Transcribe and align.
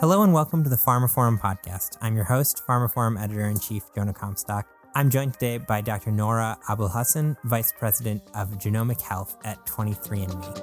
Hello 0.00 0.22
and 0.22 0.32
welcome 0.32 0.62
to 0.62 0.70
the 0.70 0.76
pharmaphorum 0.76 1.40
podcast. 1.40 1.98
I'm 2.00 2.14
your 2.14 2.24
host, 2.24 2.62
pharmaphorum 2.64 3.20
editor 3.20 3.46
in 3.46 3.58
chief 3.58 3.82
Jonah 3.96 4.12
Comstock. 4.12 4.64
I'm 4.94 5.10
joined 5.10 5.32
today 5.32 5.58
by 5.58 5.80
Dr. 5.80 6.12
Noura 6.12 6.56
Abul-Husn, 6.68 7.36
Vice 7.42 7.72
President 7.72 8.22
of 8.32 8.50
Genomic 8.58 9.00
Health 9.00 9.36
at 9.42 9.66
23andMe. 9.66 10.56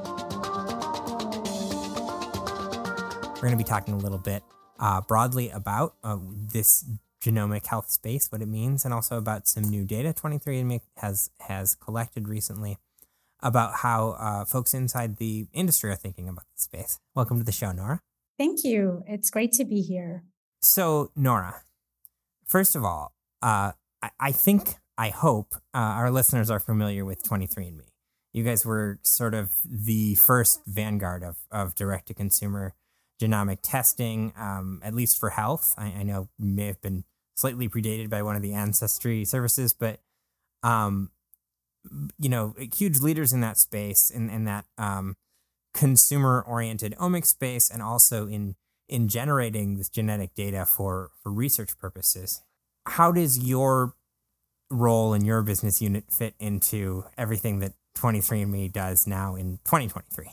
We're 3.33 3.41
going 3.41 3.51
to 3.51 3.57
be 3.57 3.65
talking 3.65 3.93
a 3.93 3.97
little 3.97 4.17
bit 4.17 4.41
uh, 4.79 5.01
broadly 5.01 5.49
about 5.49 5.95
uh, 6.01 6.17
this 6.53 6.85
genomic 7.21 7.65
health 7.65 7.91
space, 7.91 8.31
what 8.31 8.41
it 8.41 8.47
means, 8.47 8.85
and 8.85 8.93
also 8.93 9.17
about 9.17 9.49
some 9.49 9.65
new 9.65 9.83
data 9.83 10.13
23andMe 10.13 10.79
has 10.95 11.29
has 11.41 11.75
collected 11.75 12.29
recently 12.29 12.77
about 13.41 13.79
how 13.79 14.11
uh, 14.11 14.45
folks 14.45 14.73
inside 14.73 15.17
the 15.17 15.47
industry 15.51 15.91
are 15.91 15.95
thinking 15.95 16.29
about 16.29 16.45
the 16.55 16.61
space. 16.61 17.01
Welcome 17.13 17.37
to 17.37 17.43
the 17.43 17.51
show, 17.51 17.73
Noura. 17.73 17.99
Thank 18.37 18.63
you. 18.63 19.03
It's 19.07 19.29
great 19.29 19.51
to 19.53 19.65
be 19.65 19.81
here. 19.81 20.23
So, 20.61 21.11
Noura, 21.15 21.61
first 22.45 22.75
of 22.75 22.83
all, 22.83 23.13
uh, 23.41 23.73
I, 24.01 24.09
I 24.19 24.31
think, 24.31 24.75
I 24.97 25.09
hope 25.09 25.55
uh, 25.73 25.77
our 25.77 26.11
listeners 26.11 26.49
are 26.49 26.59
familiar 26.59 27.05
with 27.05 27.23
23andMe. 27.23 27.81
You 28.33 28.43
guys 28.43 28.65
were 28.65 28.99
sort 29.03 29.33
of 29.33 29.53
the 29.63 30.15
first 30.15 30.61
vanguard 30.65 31.23
of, 31.23 31.37
of 31.51 31.75
direct 31.75 32.07
to 32.07 32.13
consumer 32.13 32.73
genomic 33.21 33.59
testing, 33.61 34.33
um, 34.35 34.81
at 34.83 34.93
least 34.93 35.17
for 35.17 35.29
health. 35.29 35.73
I, 35.77 35.85
I, 35.85 36.03
know 36.03 36.27
may 36.37 36.65
have 36.67 36.81
been 36.81 37.05
slightly 37.35 37.69
predated 37.69 38.09
by 38.09 38.21
one 38.21 38.35
of 38.35 38.41
the 38.41 38.53
ancestry 38.53 39.23
services, 39.23 39.73
but 39.73 40.01
um, 40.63 41.11
you 42.19 42.27
know, 42.29 42.55
huge 42.73 42.99
leaders 42.99 43.31
in 43.31 43.41
that 43.41 43.57
space, 43.57 44.09
in, 44.09 44.29
in 44.29 44.45
that 44.45 44.65
um, 44.77 45.15
consumer 45.75 46.43
oriented 46.47 46.95
omics 46.99 47.27
space 47.27 47.69
and 47.69 47.83
also 47.83 48.27
in 48.27 48.55
in 48.87 49.07
generating 49.07 49.77
this 49.77 49.89
genetic 49.89 50.33
data 50.33 50.65
for 50.65 51.11
for 51.21 51.31
research 51.31 51.77
purposes. 51.77 52.41
How 52.87 53.11
does 53.11 53.37
your 53.37 53.93
role 54.71 55.13
in 55.13 55.25
your 55.25 55.43
business 55.43 55.81
unit 55.81 56.05
fit 56.11 56.33
into 56.39 57.03
everything 57.17 57.59
that 57.59 57.73
23andme 57.97 58.71
does 58.73 59.05
now 59.07 59.35
in 59.35 59.59
2023 59.63 60.31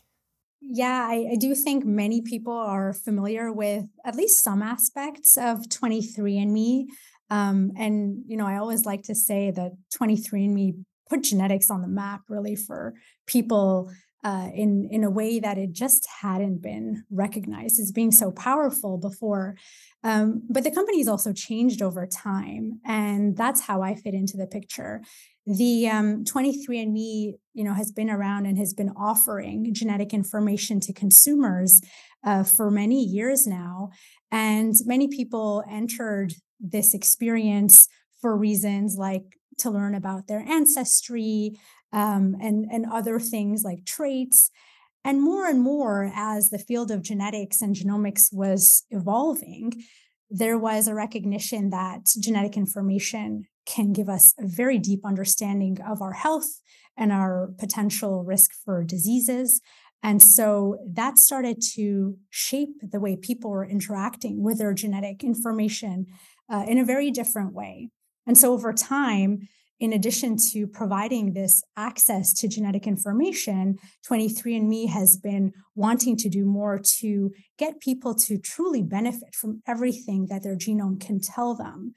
yeah 0.60 1.06
I, 1.08 1.32
I 1.32 1.36
do 1.36 1.54
think 1.54 1.84
many 1.84 2.22
people 2.22 2.54
are 2.54 2.92
familiar 2.92 3.52
with 3.52 3.84
at 4.04 4.16
least 4.16 4.42
some 4.42 4.62
aspects 4.62 5.36
of 5.36 5.68
23andme 5.68 6.86
um, 7.30 7.72
and 7.76 8.22
you 8.26 8.36
know 8.36 8.46
i 8.46 8.56
always 8.56 8.84
like 8.84 9.02
to 9.04 9.14
say 9.14 9.50
that 9.50 9.72
23andme 9.94 10.82
put 11.08 11.22
genetics 11.22 11.70
on 11.70 11.82
the 11.82 11.88
map 11.88 12.22
really 12.28 12.56
for 12.56 12.94
people 13.26 13.92
uh, 14.24 14.48
in 14.54 14.88
in 14.90 15.02
a 15.02 15.10
way 15.10 15.40
that 15.40 15.58
it 15.58 15.72
just 15.72 16.06
hadn't 16.20 16.62
been 16.62 17.04
recognized 17.10 17.80
as 17.80 17.90
being 17.90 18.12
so 18.12 18.30
powerful 18.30 18.96
before. 18.96 19.56
Um, 20.04 20.42
but 20.48 20.64
the 20.64 20.70
company's 20.70 21.08
also 21.08 21.32
changed 21.32 21.82
over 21.82 22.06
time, 22.06 22.80
and 22.84 23.36
that's 23.36 23.62
how 23.62 23.82
I 23.82 23.94
fit 23.94 24.14
into 24.14 24.36
the 24.36 24.46
picture. 24.46 25.02
The 25.44 25.88
um, 25.88 26.24
23andMe, 26.24 27.34
you 27.54 27.64
know, 27.64 27.74
has 27.74 27.90
been 27.90 28.10
around 28.10 28.46
and 28.46 28.56
has 28.58 28.72
been 28.72 28.90
offering 28.90 29.74
genetic 29.74 30.14
information 30.14 30.78
to 30.80 30.92
consumers 30.92 31.80
uh, 32.24 32.44
for 32.44 32.70
many 32.70 33.02
years 33.02 33.46
now, 33.46 33.90
and 34.30 34.74
many 34.84 35.08
people 35.08 35.64
entered 35.68 36.34
this 36.60 36.94
experience 36.94 37.88
for 38.20 38.36
reasons 38.36 38.96
like 38.96 39.36
to 39.58 39.70
learn 39.70 39.94
about 39.94 40.28
their 40.28 40.40
ancestry, 40.40 41.58
um, 41.92 42.36
and, 42.40 42.66
and 42.70 42.86
other 42.90 43.18
things 43.18 43.62
like 43.64 43.84
traits. 43.84 44.50
And 45.04 45.20
more 45.20 45.46
and 45.46 45.60
more, 45.60 46.12
as 46.14 46.50
the 46.50 46.58
field 46.58 46.90
of 46.90 47.02
genetics 47.02 47.60
and 47.60 47.74
genomics 47.74 48.32
was 48.32 48.84
evolving, 48.90 49.72
there 50.30 50.58
was 50.58 50.88
a 50.88 50.94
recognition 50.94 51.70
that 51.70 52.06
genetic 52.18 52.56
information 52.56 53.44
can 53.66 53.92
give 53.92 54.08
us 54.08 54.34
a 54.38 54.46
very 54.46 54.78
deep 54.78 55.00
understanding 55.04 55.78
of 55.86 56.00
our 56.00 56.12
health 56.12 56.60
and 56.96 57.12
our 57.12 57.50
potential 57.58 58.24
risk 58.24 58.50
for 58.64 58.84
diseases. 58.84 59.60
And 60.02 60.22
so 60.22 60.78
that 60.86 61.18
started 61.18 61.62
to 61.74 62.16
shape 62.30 62.70
the 62.82 62.98
way 62.98 63.16
people 63.16 63.50
were 63.50 63.64
interacting 63.64 64.42
with 64.42 64.58
their 64.58 64.74
genetic 64.74 65.22
information 65.22 66.06
uh, 66.52 66.64
in 66.66 66.78
a 66.78 66.84
very 66.84 67.10
different 67.10 67.54
way. 67.54 67.90
And 68.26 68.36
so 68.36 68.52
over 68.52 68.72
time, 68.72 69.48
in 69.82 69.92
addition 69.92 70.36
to 70.36 70.68
providing 70.68 71.32
this 71.32 71.64
access 71.76 72.32
to 72.32 72.46
genetic 72.46 72.86
information, 72.86 73.76
23andMe 74.08 74.88
has 74.88 75.16
been 75.16 75.52
wanting 75.74 76.16
to 76.16 76.28
do 76.28 76.44
more 76.44 76.78
to 76.78 77.32
get 77.58 77.80
people 77.80 78.14
to 78.14 78.38
truly 78.38 78.80
benefit 78.80 79.34
from 79.34 79.60
everything 79.66 80.28
that 80.28 80.44
their 80.44 80.54
genome 80.54 81.00
can 81.04 81.20
tell 81.20 81.56
them. 81.56 81.96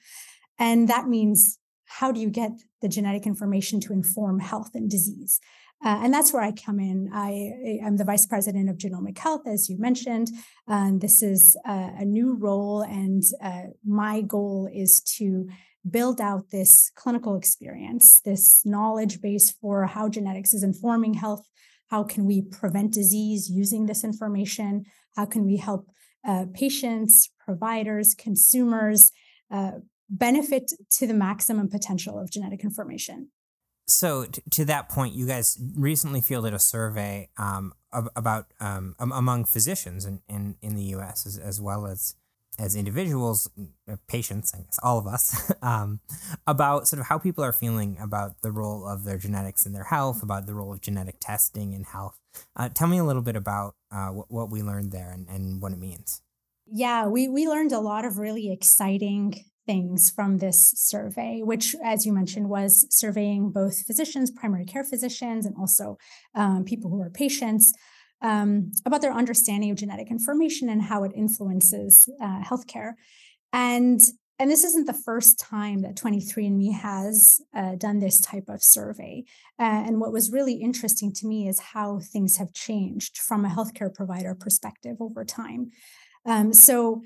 And 0.58 0.88
that 0.88 1.08
means 1.08 1.60
how 1.86 2.12
do 2.12 2.20
you 2.20 2.32
get 2.32 2.54
the 2.82 2.90
genetic 2.90 3.28
information 3.28 3.80
to 3.82 3.94
inform 3.94 4.40
health 4.40 4.72
and 4.74 4.90
disease? 4.90 5.40
Uh, 5.86 6.00
and 6.02 6.12
that's 6.12 6.34
where 6.34 6.42
I 6.42 6.54
come 6.54 6.80
in. 6.80 7.12
I 7.14 7.52
am 7.86 7.98
the 7.98 8.04
vice 8.04 8.26
president 8.26 8.68
of 8.68 8.78
genomic 8.78 9.20
health, 9.20 9.42
as 9.46 9.70
you 9.70 9.78
mentioned. 9.78 10.30
Um, 10.68 10.98
this 10.98 11.22
is 11.22 11.56
a, 11.68 11.92
a, 12.00 12.06
new 12.06 12.34
role, 12.34 12.82
and 12.82 13.22
uh, 13.44 13.66
my 13.86 14.22
goal 14.22 14.68
is 14.74 15.02
to 15.18 15.48
build 15.90 16.20
out 16.20 16.50
this 16.52 16.92
clinical 16.96 17.36
experience, 17.36 18.22
this 18.22 18.66
knowledge 18.66 19.22
base 19.22 19.52
for 19.52 19.86
how 19.86 20.10
genetics 20.10 20.54
is 20.54 20.64
informing 20.64 21.16
health. 21.16 21.48
How 21.90 22.04
can 22.04 22.26
we 22.26 22.42
prevent 22.42 22.94
disease 22.94 23.50
using 23.50 23.86
this 23.86 24.04
information? 24.04 24.86
How 25.16 25.26
can 25.26 25.46
we 25.46 25.58
help 25.58 25.88
uh, 26.28 26.46
patients, 26.54 27.30
providers, 27.40 28.16
consumers 28.16 29.12
uh, 29.52 29.74
benefit 30.10 30.72
to 30.92 31.06
the 31.06 31.14
maximum 31.14 31.70
potential 31.70 32.20
of 32.20 32.32
genetic 32.32 32.64
information? 32.64 33.30
So, 33.88 34.26
t- 34.26 34.42
to 34.50 34.66
that 34.66 34.90
point, 34.90 35.14
you 35.14 35.28
guys 35.28 35.60
recently 35.76 36.20
fielded 36.20 36.56
a 36.56 36.60
survey 36.60 37.30
um, 37.38 37.74
about 37.94 38.48
um, 38.60 38.96
among 39.00 39.46
physicians 39.46 40.06
in, 40.06 40.22
in, 40.28 40.56
in 40.62 40.76
the 40.76 40.84
US 40.96 41.28
as, 41.28 41.38
as 41.38 41.62
well 41.62 41.86
as 41.86 42.16
as 42.58 42.76
individuals, 42.76 43.50
patients, 44.08 44.54
I 44.54 44.60
guess 44.60 44.80
all 44.82 44.98
of 44.98 45.08
us, 45.08 45.52
um, 45.62 46.00
about 46.48 46.88
sort 46.88 47.00
of 47.00 47.08
how 47.08 47.18
people 47.18 47.44
are 47.44 47.54
feeling 47.54 47.98
about 48.02 48.42
the 48.42 48.52
role 48.52 48.88
of 48.88 49.04
their 49.04 49.18
genetics 49.18 49.66
in 49.66 49.74
their 49.74 49.86
health, 49.86 50.24
about 50.24 50.46
the 50.46 50.54
role 50.54 50.74
of 50.74 50.82
genetic 50.82 51.18
testing 51.20 51.74
in 51.74 51.84
health. 51.84 52.18
Uh, 52.56 52.70
tell 52.70 52.88
me 52.88 52.98
a 52.98 53.04
little 53.04 53.22
bit 53.22 53.36
about 53.36 53.76
uh, 53.92 54.10
what, 54.10 54.32
what 54.32 54.50
we 54.50 54.62
learned 54.62 54.92
there 54.92 55.12
and, 55.12 55.28
and 55.28 55.62
what 55.62 55.72
it 55.72 55.80
means. 55.80 56.22
Yeah, 56.68 57.08
we, 57.08 57.28
we 57.28 57.48
learned 57.48 57.72
a 57.72 57.80
lot 57.80 58.06
of 58.06 58.18
really 58.18 58.52
exciting 58.52 59.46
things 59.66 60.10
from 60.10 60.38
this 60.38 60.74
survey, 60.76 61.42
which, 61.44 61.76
as 61.84 62.06
you 62.06 62.14
mentioned, 62.14 62.50
was 62.50 62.86
surveying 62.90 63.50
both 63.50 63.86
physicians, 63.86 64.32
primary 64.32 64.66
care 64.66 64.84
physicians, 64.84 65.46
and 65.46 65.56
also 65.60 65.98
um, 66.36 66.64
people 66.64 66.90
who 66.90 67.02
are 67.02 67.10
patients 67.10 67.74
um, 68.22 68.72
about 68.86 69.02
their 69.02 69.14
understanding 69.14 69.72
of 69.72 69.78
genetic 69.78 70.10
information 70.10 70.70
and 70.70 70.82
how 70.82 71.04
it 71.04 71.12
influences 71.16 72.08
uh, 72.22 72.42
healthcare. 72.42 72.94
And 73.54 74.02
and 74.38 74.52
this 74.52 74.66
isn't 74.66 74.86
the 74.86 74.94
first 74.94 75.40
time 75.40 75.82
that 75.84 75.96
23andMe 75.96 76.74
has 76.74 77.40
uh, 77.56 77.76
done 77.76 78.00
this 78.00 78.20
type 78.20 78.50
of 78.50 78.62
survey. 78.62 79.24
Uh, 79.58 79.84
and 79.86 80.02
what 80.02 80.12
was 80.12 80.32
really 80.32 80.56
interesting 80.56 81.14
to 81.14 81.28
me 81.28 81.48
is 81.48 81.60
how 81.60 82.00
things 82.00 82.36
have 82.36 82.52
changed 82.52 83.18
from 83.18 83.46
a 83.46 83.50
healthcare 83.50 83.94
provider 83.94 84.36
perspective 84.36 84.98
over 85.00 85.24
time. 85.24 85.72
Um, 86.26 86.52
so, 86.52 87.02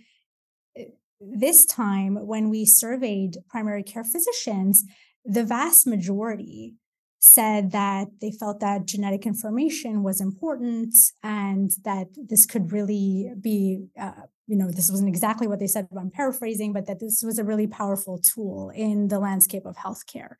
uh, 0.79 0.85
this 1.21 1.65
time, 1.65 2.15
when 2.25 2.49
we 2.49 2.65
surveyed 2.65 3.37
primary 3.47 3.83
care 3.83 4.05
physicians, 4.05 4.85
the 5.25 5.43
vast 5.43 5.85
majority 5.85 6.75
said 7.19 7.71
that 7.73 8.07
they 8.21 8.31
felt 8.31 8.61
that 8.61 8.85
genetic 8.85 9.25
information 9.25 10.03
was 10.03 10.21
important 10.21 10.95
and 11.21 11.71
that 11.83 12.07
this 12.15 12.45
could 12.45 12.71
really 12.71 13.33
be 13.39 13.85
uh, 13.99 14.11
you 14.47 14.55
know 14.55 14.71
this 14.71 14.89
wasn't 14.89 15.07
exactly 15.07 15.45
what 15.45 15.59
they 15.59 15.67
said 15.67 15.87
but 15.91 15.99
i'm 15.99 16.09
paraphrasing 16.09 16.71
but 16.71 16.87
that 16.87 16.99
this 17.01 17.21
was 17.21 17.37
a 17.37 17.43
really 17.43 17.67
powerful 17.67 18.17
tool 18.17 18.71
in 18.73 19.09
the 19.09 19.19
landscape 19.19 19.65
of 19.65 19.75
healthcare. 19.75 20.35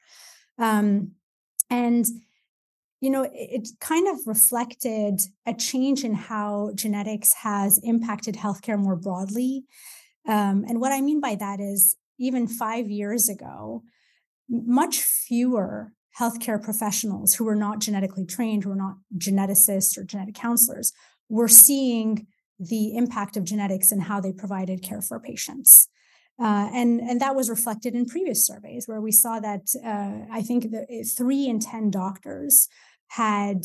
Um, 0.58 1.12
and 1.70 2.06
you 3.02 3.10
know 3.10 3.30
it, 3.34 3.68
kind 3.81 4.08
of 4.08 4.26
reflected 4.26 5.22
a 5.46 5.54
change 5.54 6.04
in 6.06 6.14
how 6.14 6.72
genetics 6.76 7.34
has 7.34 7.78
impacted 7.84 8.36
healthcare 8.36 8.80
more 8.80 8.96
broadly. 8.96 9.66
Um, 10.26 10.64
and 10.68 10.80
what 10.80 10.94
i 10.94 11.02
mean 11.02 11.20
by 11.20 11.36
that 11.36 11.60
is 11.60 11.98
even 12.18 12.48
five 12.48 12.90
years 12.90 13.28
ago 13.28 13.84
much 14.50 14.98
fewer 14.98 15.94
healthcare 16.19 16.62
professionals 16.62 17.36
who 17.36 17.45
were 17.45 17.56
not 17.56 17.80
genetically 17.80 18.25
trained, 18.25 18.63
who 18.63 18.69
were 18.69 18.75
not 18.75 18.98
geneticists 19.18 19.98
or 19.98 20.04
genetic 20.04 20.36
counselors, 20.36 20.92
were 21.30 21.48
seeing 21.48 22.27
the 22.60 22.95
impact 22.95 23.38
of 23.38 23.45
genetics 23.45 23.92
and 23.92 24.04
how 24.04 24.19
they 24.19 24.33
provided 24.33 24.83
care 24.83 25.01
for 25.01 25.19
patients. 25.19 25.88
Uh, 26.42 26.69
and, 26.74 27.00
and 27.01 27.21
that 27.21 27.36
was 27.36 27.50
reflected 27.50 27.95
in 27.95 28.06
previous 28.06 28.45
surveys 28.45 28.88
where 28.88 29.01
we 29.01 29.12
saw 29.12 29.39
that 29.39 29.62
uh, 29.86 30.25
I 30.31 30.42
think 30.42 30.71
the, 30.71 30.86
eh, 30.89 31.04
three 31.04 31.48
in 31.48 31.60
10 31.60 31.92
doctors 31.92 32.68
had 33.10 33.63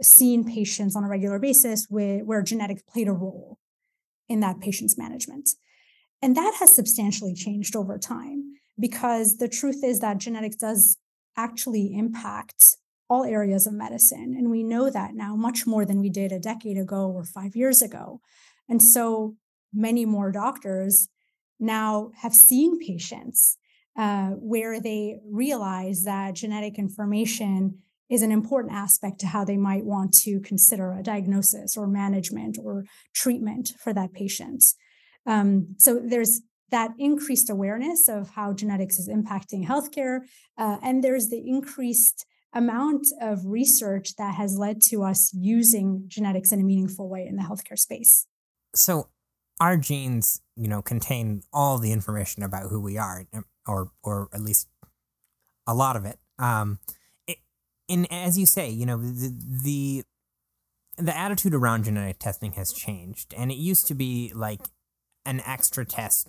seen 0.00 0.44
patients 0.44 0.96
on 0.96 1.04
a 1.04 1.08
regular 1.08 1.38
basis 1.38 1.86
with, 1.88 2.22
where 2.24 2.42
genetics 2.42 2.82
played 2.82 3.08
a 3.08 3.12
role 3.12 3.58
in 4.28 4.40
that 4.40 4.60
patient's 4.60 4.96
management. 4.96 5.50
And 6.20 6.36
that 6.36 6.54
has 6.60 6.74
substantially 6.74 7.34
changed 7.34 7.74
over 7.74 7.98
time 7.98 8.54
because 8.78 9.36
the 9.36 9.48
truth 9.48 9.82
is 9.84 10.00
that 10.00 10.18
genetics 10.18 10.56
does 10.56 10.98
actually 11.36 11.94
impacts 11.94 12.76
all 13.08 13.24
areas 13.24 13.66
of 13.66 13.74
medicine. 13.74 14.34
And 14.36 14.50
we 14.50 14.62
know 14.62 14.88
that 14.90 15.14
now 15.14 15.36
much 15.36 15.66
more 15.66 15.84
than 15.84 16.00
we 16.00 16.08
did 16.08 16.32
a 16.32 16.38
decade 16.38 16.78
ago 16.78 17.10
or 17.10 17.24
five 17.24 17.54
years 17.54 17.82
ago. 17.82 18.20
And 18.68 18.82
so 18.82 19.36
many 19.72 20.04
more 20.06 20.32
doctors 20.32 21.08
now 21.60 22.10
have 22.22 22.34
seen 22.34 22.78
patients 22.78 23.58
uh, 23.96 24.30
where 24.30 24.80
they 24.80 25.20
realize 25.30 26.04
that 26.04 26.34
genetic 26.34 26.78
information 26.78 27.78
is 28.08 28.22
an 28.22 28.32
important 28.32 28.74
aspect 28.74 29.20
to 29.20 29.26
how 29.26 29.44
they 29.44 29.56
might 29.56 29.84
want 29.84 30.12
to 30.12 30.40
consider 30.40 30.92
a 30.92 31.02
diagnosis 31.02 31.76
or 31.76 31.86
management 31.86 32.58
or 32.62 32.84
treatment 33.14 33.72
for 33.78 33.92
that 33.92 34.12
patient. 34.12 34.62
Um, 35.26 35.74
so 35.78 36.00
there's 36.02 36.42
that 36.72 36.90
increased 36.98 37.48
awareness 37.48 38.08
of 38.08 38.30
how 38.30 38.52
genetics 38.52 38.98
is 38.98 39.08
impacting 39.08 39.66
healthcare, 39.66 40.22
uh, 40.58 40.78
and 40.82 41.04
there's 41.04 41.28
the 41.28 41.42
increased 41.48 42.26
amount 42.52 43.06
of 43.20 43.46
research 43.46 44.16
that 44.16 44.34
has 44.34 44.58
led 44.58 44.82
to 44.82 45.02
us 45.02 45.32
using 45.32 46.04
genetics 46.08 46.52
in 46.52 46.60
a 46.60 46.64
meaningful 46.64 47.08
way 47.08 47.26
in 47.26 47.36
the 47.36 47.42
healthcare 47.42 47.78
space. 47.78 48.26
So 48.74 49.08
our 49.60 49.76
genes, 49.76 50.40
you 50.56 50.68
know, 50.68 50.82
contain 50.82 51.42
all 51.52 51.78
the 51.78 51.92
information 51.92 52.42
about 52.42 52.68
who 52.68 52.80
we 52.80 52.98
are, 52.98 53.26
um, 53.32 53.44
or 53.66 53.92
or 54.02 54.28
at 54.34 54.40
least 54.40 54.68
a 55.66 55.74
lot 55.74 55.94
of 55.94 56.04
it. 56.04 56.18
Um, 56.38 56.80
it, 57.26 57.38
and 57.88 58.10
as 58.10 58.38
you 58.38 58.46
say, 58.46 58.68
you 58.68 58.86
know, 58.86 58.98
the, 58.98 59.32
the 59.64 60.04
the 60.98 61.16
attitude 61.16 61.54
around 61.54 61.84
genetic 61.84 62.18
testing 62.18 62.52
has 62.52 62.72
changed, 62.72 63.32
and 63.36 63.50
it 63.50 63.56
used 63.56 63.86
to 63.86 63.94
be 63.94 64.32
like 64.34 64.60
an 65.24 65.40
extra 65.46 65.84
test 65.84 66.28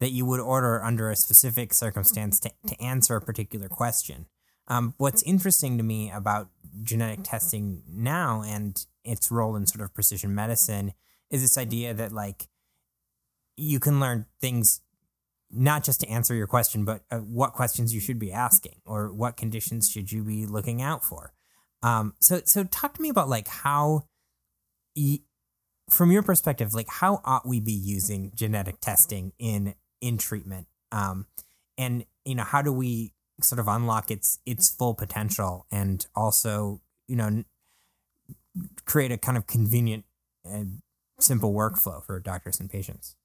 that 0.00 0.10
you 0.10 0.26
would 0.26 0.40
order 0.40 0.82
under 0.82 1.10
a 1.10 1.16
specific 1.16 1.72
circumstance 1.72 2.38
to, 2.40 2.50
to 2.66 2.80
answer 2.80 3.16
a 3.16 3.20
particular 3.20 3.68
question. 3.68 4.26
Um, 4.68 4.94
what's 4.98 5.22
interesting 5.22 5.78
to 5.78 5.84
me 5.84 6.10
about 6.10 6.50
genetic 6.82 7.20
testing 7.22 7.82
now 7.88 8.42
and 8.44 8.84
its 9.04 9.30
role 9.30 9.56
in 9.56 9.66
sort 9.66 9.82
of 9.82 9.94
precision 9.94 10.34
medicine 10.34 10.92
is 11.30 11.42
this 11.42 11.56
idea 11.56 11.94
that 11.94 12.12
like 12.12 12.48
you 13.56 13.80
can 13.80 14.00
learn 14.00 14.26
things 14.40 14.80
not 15.50 15.84
just 15.84 16.00
to 16.00 16.08
answer 16.08 16.34
your 16.34 16.46
question, 16.46 16.84
but 16.84 17.02
uh, 17.10 17.18
what 17.18 17.52
questions 17.52 17.94
you 17.94 18.00
should 18.00 18.18
be 18.18 18.32
asking 18.32 18.80
or 18.84 19.12
what 19.12 19.36
conditions 19.36 19.88
should 19.90 20.10
you 20.10 20.24
be 20.24 20.44
looking 20.44 20.82
out 20.82 21.04
for. 21.04 21.32
Um, 21.82 22.14
so, 22.20 22.40
so 22.44 22.64
talk 22.64 22.94
to 22.94 23.02
me 23.02 23.08
about 23.08 23.28
like 23.28 23.48
how, 23.48 24.06
from 25.88 26.10
your 26.10 26.22
perspective, 26.22 26.74
like 26.74 26.88
how 26.88 27.20
ought 27.24 27.46
we 27.46 27.60
be 27.60 27.72
using 27.72 28.32
genetic 28.34 28.80
testing 28.80 29.32
in 29.38 29.74
in 30.00 30.18
treatment, 30.18 30.66
um, 30.92 31.26
and 31.78 32.04
you 32.24 32.34
know 32.34 32.44
how 32.44 32.62
do 32.62 32.72
we 32.72 33.12
sort 33.40 33.58
of 33.58 33.68
unlock 33.68 34.10
its 34.10 34.38
its 34.46 34.68
full 34.70 34.94
potential 34.94 35.66
and 35.70 36.06
also 36.14 36.80
you 37.06 37.16
know 37.16 37.44
create 38.84 39.12
a 39.12 39.18
kind 39.18 39.36
of 39.36 39.46
convenient 39.46 40.04
and 40.44 40.80
simple 41.20 41.52
workflow 41.52 42.04
for 42.04 42.18
doctors 42.20 42.60
and 42.60 42.70
patients? 42.70 43.16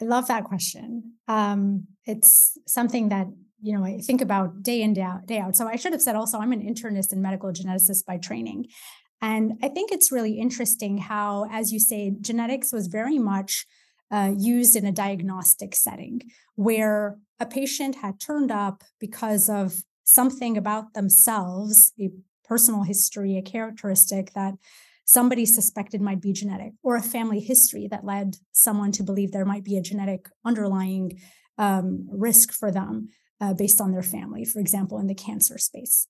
I 0.00 0.04
love 0.04 0.28
that 0.28 0.44
question. 0.44 1.14
Um, 1.28 1.86
it's 2.06 2.56
something 2.66 3.10
that 3.10 3.26
you 3.62 3.76
know 3.76 3.84
i 3.84 3.98
think 3.98 4.22
about 4.22 4.62
day 4.62 4.80
in 4.80 4.94
day 4.94 5.02
out, 5.02 5.26
day 5.26 5.38
out. 5.38 5.56
So 5.56 5.66
i 5.66 5.76
should 5.76 5.92
have 5.92 6.02
said 6.02 6.16
also 6.16 6.38
i'm 6.38 6.52
an 6.52 6.62
internist 6.62 7.12
and 7.12 7.22
medical 7.22 7.50
geneticist 7.50 8.06
by 8.06 8.16
training. 8.16 8.66
And 9.20 9.52
i 9.62 9.68
think 9.68 9.92
it's 9.92 10.10
really 10.10 10.38
interesting 10.38 10.98
how 10.98 11.46
as 11.50 11.72
you 11.72 11.78
say 11.78 12.14
genetics 12.20 12.72
was 12.72 12.86
very 12.86 13.18
much 13.18 13.66
uh, 14.10 14.32
used 14.36 14.76
in 14.76 14.86
a 14.86 14.92
diagnostic 14.92 15.74
setting 15.74 16.20
where 16.56 17.18
a 17.38 17.46
patient 17.46 17.96
had 17.96 18.20
turned 18.20 18.50
up 18.50 18.82
because 18.98 19.48
of 19.48 19.82
something 20.04 20.56
about 20.56 20.94
themselves, 20.94 21.92
a 21.98 22.10
personal 22.44 22.82
history, 22.82 23.38
a 23.38 23.42
characteristic 23.42 24.32
that 24.32 24.54
somebody 25.04 25.46
suspected 25.46 26.00
might 26.00 26.20
be 26.20 26.32
genetic, 26.32 26.72
or 26.82 26.96
a 26.96 27.02
family 27.02 27.40
history 27.40 27.88
that 27.88 28.04
led 28.04 28.36
someone 28.52 28.92
to 28.92 29.02
believe 29.02 29.32
there 29.32 29.44
might 29.44 29.64
be 29.64 29.76
a 29.76 29.82
genetic 29.82 30.28
underlying 30.44 31.20
um, 31.58 32.08
risk 32.10 32.52
for 32.52 32.70
them 32.70 33.08
uh, 33.40 33.54
based 33.54 33.80
on 33.80 33.92
their 33.92 34.02
family, 34.02 34.44
for 34.44 34.60
example, 34.60 34.98
in 34.98 35.06
the 35.06 35.14
cancer 35.14 35.58
space. 35.58 36.06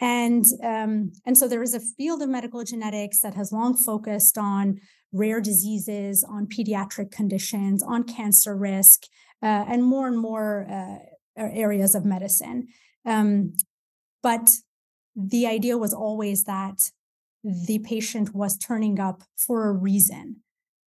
And 0.00 0.44
um, 0.62 1.12
and 1.26 1.36
so 1.36 1.48
there 1.48 1.62
is 1.62 1.74
a 1.74 1.80
field 1.80 2.22
of 2.22 2.28
medical 2.28 2.62
genetics 2.62 3.20
that 3.20 3.34
has 3.34 3.52
long 3.52 3.74
focused 3.74 4.38
on 4.38 4.80
rare 5.12 5.40
diseases, 5.40 6.24
on 6.24 6.46
pediatric 6.46 7.10
conditions, 7.10 7.82
on 7.82 8.04
cancer 8.04 8.56
risk, 8.56 9.04
uh, 9.42 9.64
and 9.68 9.84
more 9.84 10.06
and 10.06 10.18
more 10.18 10.66
uh, 10.70 11.42
areas 11.42 11.94
of 11.94 12.04
medicine. 12.04 12.68
Um, 13.04 13.56
but 14.22 14.50
the 15.16 15.46
idea 15.46 15.78
was 15.78 15.94
always 15.94 16.44
that 16.44 16.90
the 17.42 17.78
patient 17.78 18.34
was 18.34 18.56
turning 18.56 19.00
up 19.00 19.22
for 19.36 19.68
a 19.68 19.72
reason. 19.72 20.36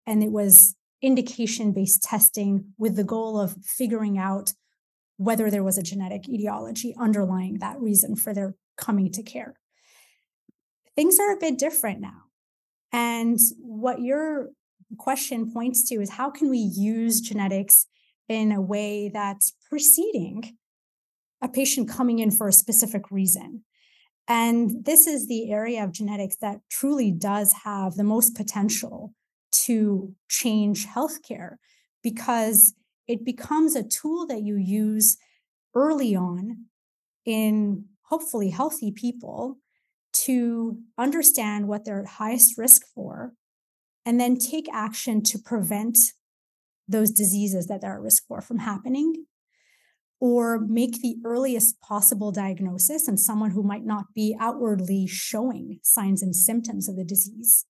And 0.06 0.22
it 0.22 0.32
was 0.32 0.76
indication 1.02 1.72
based 1.72 2.02
testing 2.02 2.72
with 2.76 2.96
the 2.96 3.04
goal 3.04 3.40
of 3.40 3.56
figuring 3.64 4.18
out 4.18 4.52
whether 5.16 5.50
there 5.50 5.64
was 5.64 5.78
a 5.78 5.82
genetic 5.82 6.28
etiology 6.28 6.94
underlying 6.98 7.58
that 7.58 7.80
reason 7.80 8.16
for 8.16 8.34
their 8.34 8.54
coming 8.76 9.12
to 9.12 9.22
care. 9.22 9.54
Things 10.96 11.18
are 11.18 11.32
a 11.32 11.38
bit 11.38 11.58
different 11.58 12.00
now. 12.00 12.29
And 12.92 13.38
what 13.60 14.00
your 14.00 14.50
question 14.98 15.52
points 15.52 15.88
to 15.88 15.96
is 15.96 16.10
how 16.10 16.30
can 16.30 16.50
we 16.50 16.58
use 16.58 17.20
genetics 17.20 17.86
in 18.28 18.52
a 18.52 18.60
way 18.60 19.10
that's 19.12 19.52
preceding 19.68 20.56
a 21.42 21.48
patient 21.48 21.88
coming 21.88 22.18
in 22.18 22.30
for 22.30 22.48
a 22.48 22.52
specific 22.52 23.10
reason? 23.10 23.64
And 24.28 24.84
this 24.84 25.06
is 25.06 25.26
the 25.26 25.50
area 25.50 25.82
of 25.82 25.92
genetics 25.92 26.36
that 26.36 26.60
truly 26.70 27.10
does 27.10 27.52
have 27.64 27.94
the 27.94 28.04
most 28.04 28.36
potential 28.36 29.12
to 29.52 30.14
change 30.28 30.86
healthcare 30.86 31.56
because 32.02 32.74
it 33.08 33.24
becomes 33.24 33.74
a 33.74 33.82
tool 33.82 34.26
that 34.28 34.42
you 34.42 34.56
use 34.56 35.16
early 35.74 36.14
on 36.14 36.66
in 37.24 37.84
hopefully 38.02 38.50
healthy 38.50 38.92
people 38.92 39.58
to 40.12 40.78
understand 40.98 41.68
what 41.68 41.84
they're 41.84 42.00
at 42.00 42.06
highest 42.06 42.58
risk 42.58 42.82
for 42.94 43.32
and 44.04 44.20
then 44.20 44.36
take 44.36 44.66
action 44.72 45.22
to 45.22 45.38
prevent 45.38 45.98
those 46.88 47.10
diseases 47.10 47.66
that 47.66 47.80
they're 47.80 47.94
at 47.94 48.00
risk 48.00 48.26
for 48.26 48.40
from 48.40 48.58
happening 48.58 49.26
or 50.20 50.58
make 50.58 51.00
the 51.00 51.16
earliest 51.24 51.80
possible 51.80 52.30
diagnosis 52.30 53.08
in 53.08 53.16
someone 53.16 53.52
who 53.52 53.62
might 53.62 53.84
not 53.84 54.06
be 54.14 54.36
outwardly 54.38 55.06
showing 55.06 55.78
signs 55.82 56.22
and 56.22 56.36
symptoms 56.36 56.88
of 56.88 56.96
the 56.96 57.04
disease. 57.04 57.64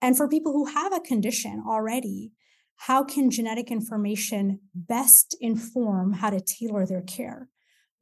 And 0.00 0.16
for 0.16 0.28
people 0.28 0.52
who 0.52 0.66
have 0.66 0.92
a 0.94 1.00
condition 1.00 1.62
already, 1.66 2.32
how 2.76 3.02
can 3.04 3.30
genetic 3.30 3.70
information 3.70 4.60
best 4.74 5.36
inform 5.40 6.14
how 6.14 6.30
to 6.30 6.40
tailor 6.40 6.86
their 6.86 7.02
care? 7.02 7.48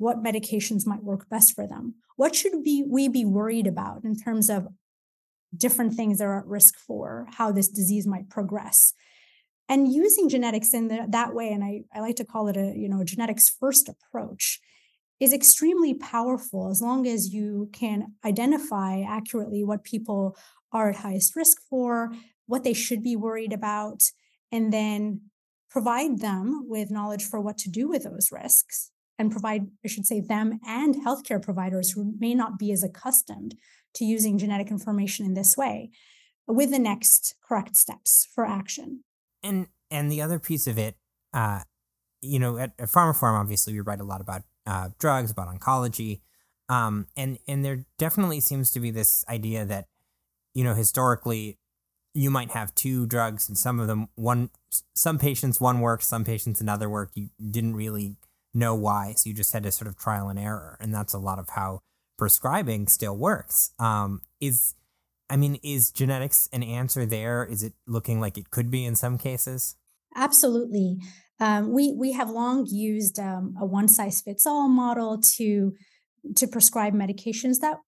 What 0.00 0.25
medications 0.25 0.87
might 0.87 1.04
work 1.04 1.28
best 1.28 1.54
for 1.54 1.66
them. 1.66 1.95
What 2.16 2.35
should 2.35 2.54
we, 2.64 2.83
we 2.88 3.07
be 3.07 3.26
worried 3.26 3.66
about 3.66 4.02
in 4.02 4.16
terms 4.16 4.49
of 4.49 4.66
different 5.54 5.92
things 5.92 6.19
they're 6.19 6.38
at 6.38 6.47
risk 6.47 6.78
for, 6.78 7.26
how 7.33 7.52
this 7.52 7.69
disease 7.69 8.07
might 8.07 8.30
progress? 8.30 8.95
And 9.69 9.92
using 9.92 10.30
genetics 10.30 10.73
in 10.73 10.88
the, 10.88 11.07
that 11.11 11.35
way, 11.35 11.50
and 11.50 11.62
I, 11.62 11.83
I 11.95 12.00
like 12.00 12.16
to 12.16 12.25
call 12.25 12.49
it 12.49 12.57
a 12.57 12.73
you 12.75 12.88
know 12.88 13.02
a 13.02 13.04
genetics 13.04 13.50
first 13.50 13.90
approach, 13.90 14.59
is 15.21 15.35
extremely 15.35 15.92
powerful 15.92 16.71
as 16.71 16.80
long 16.80 17.07
as 17.07 17.35
you 17.35 17.69
can 17.75 18.14
identify 18.25 19.02
accurately 19.02 19.62
what 19.62 19.85
people 19.85 20.35
are 20.73 20.88
at 20.88 20.97
highest 20.97 21.37
risk 21.37 21.59
for, 21.69 22.11
what 22.47 22.64
they 22.64 22.73
should 22.73 23.02
be 23.02 23.16
worried 23.16 23.52
about, 23.52 24.02
and 24.50 24.73
then 24.73 25.21
provide 25.69 26.21
them 26.21 26.64
with 26.66 26.90
knowledge 26.90 27.23
for 27.23 27.38
what 27.38 27.59
to 27.59 27.69
do 27.69 27.87
with 27.87 28.04
those 28.04 28.33
risks 28.33 28.90
and 29.21 29.31
provide, 29.31 29.69
I 29.85 29.89
should 29.89 30.07
say, 30.07 30.21
them 30.21 30.59
and 30.67 30.95
healthcare 31.05 31.43
providers 31.43 31.91
who 31.91 32.15
may 32.19 32.35
not 32.35 32.59
be 32.59 32.73
as 32.73 32.83
accustomed 32.83 33.55
to 33.95 34.05
using 34.07 34.39
genetic 34.39 34.71
information 34.71 35.27
in 35.27 35.35
this 35.35 35.57
way 35.59 35.91
with 36.47 36.71
the 36.71 36.79
next 36.79 37.35
correct 37.47 37.77
steps 37.77 38.27
for 38.35 38.47
action. 38.47 39.05
And 39.43 39.67
and 39.91 40.11
the 40.11 40.23
other 40.23 40.39
piece 40.39 40.67
of 40.67 40.79
it, 40.79 40.97
uh, 41.35 41.61
you 42.23 42.39
know, 42.39 42.57
at, 42.57 42.73
at 42.79 42.89
pharmaphorum, 42.89 43.39
obviously, 43.39 43.75
we 43.75 43.81
write 43.81 44.00
a 44.00 44.05
lot 44.05 44.23
about 44.23 44.43
uh, 44.67 44.89
drugs, 44.99 45.31
about 45.31 45.49
oncology, 45.49 46.21
um, 46.71 47.07
and 47.15 47.39
and 47.47 47.62
there 47.62 47.85
definitely 47.99 48.41
seems 48.41 48.71
to 48.71 48.81
be 48.81 48.91
this 48.91 49.25
idea 49.29 49.67
that, 49.67 49.89
you 50.55 50.65
know, 50.65 50.75
historically, 50.75 51.59
you 52.15 52.31
might 52.31 52.53
have 52.53 52.75
two 52.75 53.07
drugs, 53.07 53.49
and 53.49 53.59
some 53.59 53.81
of 53.81 53.87
them 53.87 54.09
one, 54.15 54.50
some 54.95 55.19
patients 55.19 55.61
one 55.61 55.81
works, 55.81 56.07
some 56.07 56.25
patients 56.25 56.61
another 56.61 56.89
work. 56.89 57.11
You 57.15 57.29
didn't 57.50 57.77
really 57.77 58.17
know 58.54 58.75
why. 58.75 59.14
So 59.16 59.28
you 59.28 59.35
just 59.35 59.52
had 59.52 59.62
to 59.62 59.73
sort 59.73 59.88
of 59.88 59.97
trial 59.97 60.28
and 60.28 60.38
error. 60.38 60.76
And 60.80 60.95
that's 60.95 61.14
a 61.14 61.19
lot 61.19 61.38
of 61.38 61.50
how 61.50 61.80
prescribing 62.19 62.87
still 62.88 63.16
works. 63.16 63.73
Um, 63.78 64.23
is 64.40 64.75
I 65.28 65.37
mean, 65.37 65.61
is 65.62 65.92
genetics 65.92 66.49
an 66.52 66.64
answer 66.64 67.07
there? 67.07 67.45
Is 67.45 67.62
it 67.62 67.73
looking 67.87 68.21
like 68.21 68.37
it 68.37 68.50
could 68.50 68.71
be 68.71 68.85
in 68.85 68.97
some 68.97 69.16
cases? 69.16 69.76
Absolutely. 70.16 70.99
Um, 71.38 71.73
we 71.73 71.95
we 71.97 72.12
have 72.12 72.28
long 72.28 72.66
used 72.69 73.19
um, 73.19 73.54
a 73.59 73.64
one 73.64 73.88
size 73.88 74.21
fits 74.21 74.45
all 74.45 74.69
model 74.69 75.21
to 75.37 75.73
to 76.37 76.47
prescribe 76.47 76.92
medications 76.92 77.61
that 77.61 77.78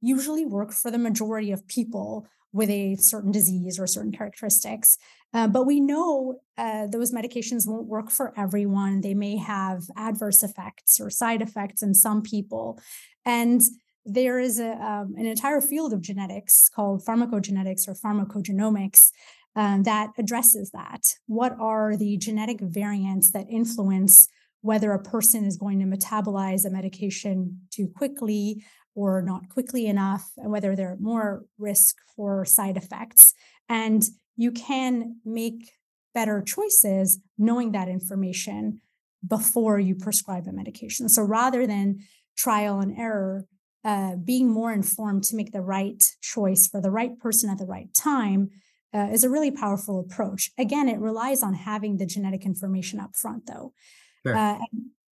usually 0.00 0.44
work 0.44 0.72
for 0.72 0.90
the 0.90 0.98
majority 0.98 1.50
of 1.52 1.66
people 1.68 2.26
with 2.52 2.70
a 2.70 2.96
certain 2.96 3.30
disease 3.30 3.78
or 3.78 3.86
certain 3.86 4.12
characteristics. 4.12 4.98
Uh, 5.34 5.46
but 5.46 5.66
we 5.66 5.80
know 5.80 6.40
uh, 6.56 6.86
those 6.86 7.12
medications 7.12 7.66
won't 7.66 7.86
work 7.86 8.10
for 8.10 8.32
everyone. 8.38 9.00
They 9.00 9.14
may 9.14 9.36
have 9.36 9.82
adverse 9.96 10.42
effects 10.42 10.98
or 11.00 11.10
side 11.10 11.42
effects 11.42 11.82
in 11.82 11.94
some 11.94 12.22
people. 12.22 12.80
And 13.26 13.60
there 14.06 14.38
is 14.38 14.58
a, 14.58 14.72
um, 14.72 15.14
an 15.18 15.26
entire 15.26 15.60
field 15.60 15.92
of 15.92 16.00
genetics 16.00 16.70
called 16.70 17.04
pharmacogenetics 17.04 17.86
or 17.86 17.94
pharmacogenomics 17.94 19.10
um, 19.54 19.82
that 19.82 20.12
addresses 20.16 20.70
that. 20.70 21.02
What 21.26 21.54
are 21.60 21.96
the 21.96 22.16
genetic 22.16 22.60
variants 22.60 23.32
that 23.32 23.46
influence 23.50 24.28
whether 24.60 24.92
a 24.92 25.02
person 25.02 25.44
is 25.44 25.56
going 25.56 25.78
to 25.78 25.84
metabolize 25.84 26.64
a 26.64 26.70
medication 26.70 27.60
too 27.70 27.88
quickly 27.88 28.64
or 28.98 29.22
not 29.22 29.48
quickly 29.48 29.86
enough, 29.86 30.24
and 30.36 30.50
whether 30.50 30.74
they're 30.74 30.96
more 30.98 31.44
risk 31.56 31.94
for 32.16 32.44
side 32.44 32.76
effects. 32.76 33.32
And 33.68 34.02
you 34.36 34.50
can 34.50 35.20
make 35.24 35.70
better 36.14 36.42
choices 36.42 37.20
knowing 37.36 37.72
that 37.72 37.88
information 37.88 38.80
before 39.26 39.78
you 39.78 39.94
prescribe 39.94 40.48
a 40.48 40.52
medication. 40.52 41.08
So 41.08 41.22
rather 41.22 41.64
than 41.64 42.00
trial 42.36 42.80
and 42.80 42.98
error, 42.98 43.46
uh, 43.84 44.16
being 44.16 44.48
more 44.50 44.72
informed 44.72 45.22
to 45.24 45.36
make 45.36 45.52
the 45.52 45.60
right 45.60 46.02
choice 46.20 46.66
for 46.66 46.80
the 46.80 46.90
right 46.90 47.16
person 47.20 47.50
at 47.50 47.58
the 47.58 47.66
right 47.66 47.92
time 47.94 48.50
uh, 48.92 49.08
is 49.12 49.22
a 49.22 49.30
really 49.30 49.52
powerful 49.52 50.00
approach. 50.00 50.50
Again, 50.58 50.88
it 50.88 50.98
relies 50.98 51.42
on 51.42 51.54
having 51.54 51.98
the 51.98 52.06
genetic 52.06 52.44
information 52.44 52.98
up 52.98 53.14
front, 53.14 53.46
though. 53.46 53.72
Sure. 54.26 54.36
Uh, 54.36 54.58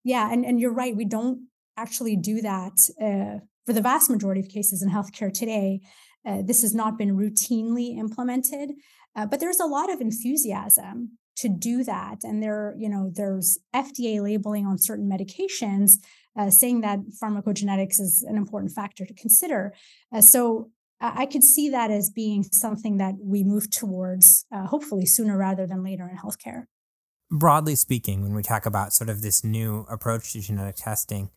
yeah, 0.04 0.32
and, 0.32 0.46
and 0.46 0.60
you're 0.60 0.74
right. 0.74 0.96
We 0.96 1.06
don't 1.06 1.48
actually 1.78 2.16
do 2.16 2.42
that 2.42 2.78
uh, 3.02 3.40
for 3.66 3.74
the 3.74 3.82
vast 3.82 4.10
majority 4.10 4.42
of 4.42 4.50
cases 4.50 4.82
in 4.82 4.90
healthcare 4.90 5.34
today. 5.34 5.82
Uh, 6.26 6.42
this 6.44 6.62
has 6.62 6.76
not 6.76 6.98
been 6.98 7.18
routinely 7.18 7.98
implemented, 7.98 8.72
uh, 9.16 9.26
but 9.26 9.40
there's 9.40 9.60
a 9.60 9.66
lot 9.66 9.92
of 9.92 10.02
enthusiasm 10.02 11.18
to 11.38 11.50
do 11.50 11.84
that. 11.84 12.20
And 12.24 12.42
there, 12.44 12.76
you 12.78 12.90
know, 12.90 13.12
there's 13.14 13.58
FDA 13.76 14.22
labeling 14.22 14.66
on 14.66 14.78
certain 14.78 15.10
medications 15.10 15.94
uh, 16.38 16.50
saying 16.50 16.82
that 16.82 17.00
pharmacogenetics 17.22 18.00
is 18.00 18.24
an 18.28 18.38
important 18.38 18.72
factor 18.72 19.06
to 19.06 19.14
consider. 19.14 19.74
Uh, 20.14 20.22
so 20.22 20.70
I 21.02 21.26
could 21.26 21.44
see 21.44 21.70
that 21.70 21.90
as 21.90 22.12
being 22.12 22.44
something 22.44 22.98
that 22.98 23.16
we 23.20 23.44
move 23.44 23.72
towards, 23.72 24.46
uh, 24.52 24.68
hopefully 24.68 25.08
sooner 25.08 25.36
rather 25.36 25.66
than 25.66 25.84
later 25.84 26.08
in 26.08 26.16
healthcare. 26.16 26.66
Broadly 27.32 27.76
speaking, 27.76 28.22
when 28.22 28.36
we 28.36 28.44
talk 28.44 28.68
about 28.68 28.94
sort 28.94 29.10
of 29.10 29.22
this 29.22 29.44
new 29.44 29.86
approach 29.90 30.34
to 30.34 30.42
genetic 30.42 30.76
testing, 30.76 31.32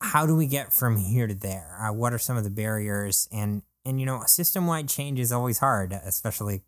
how 0.00 0.26
do 0.26 0.36
we 0.36 0.46
get 0.46 0.72
from 0.72 0.96
here 0.96 1.26
to 1.26 1.34
there? 1.34 1.76
Uh, 1.80 1.92
what 1.92 2.12
are 2.12 2.18
some 2.18 2.36
of 2.36 2.44
the 2.44 2.50
barriers? 2.50 3.28
And 3.32 3.62
and 3.84 4.00
you 4.00 4.06
know, 4.06 4.22
system 4.26 4.66
wide 4.66 4.88
change 4.88 5.18
is 5.20 5.32
always 5.32 5.58
hard, 5.58 5.92
especially 5.92 6.62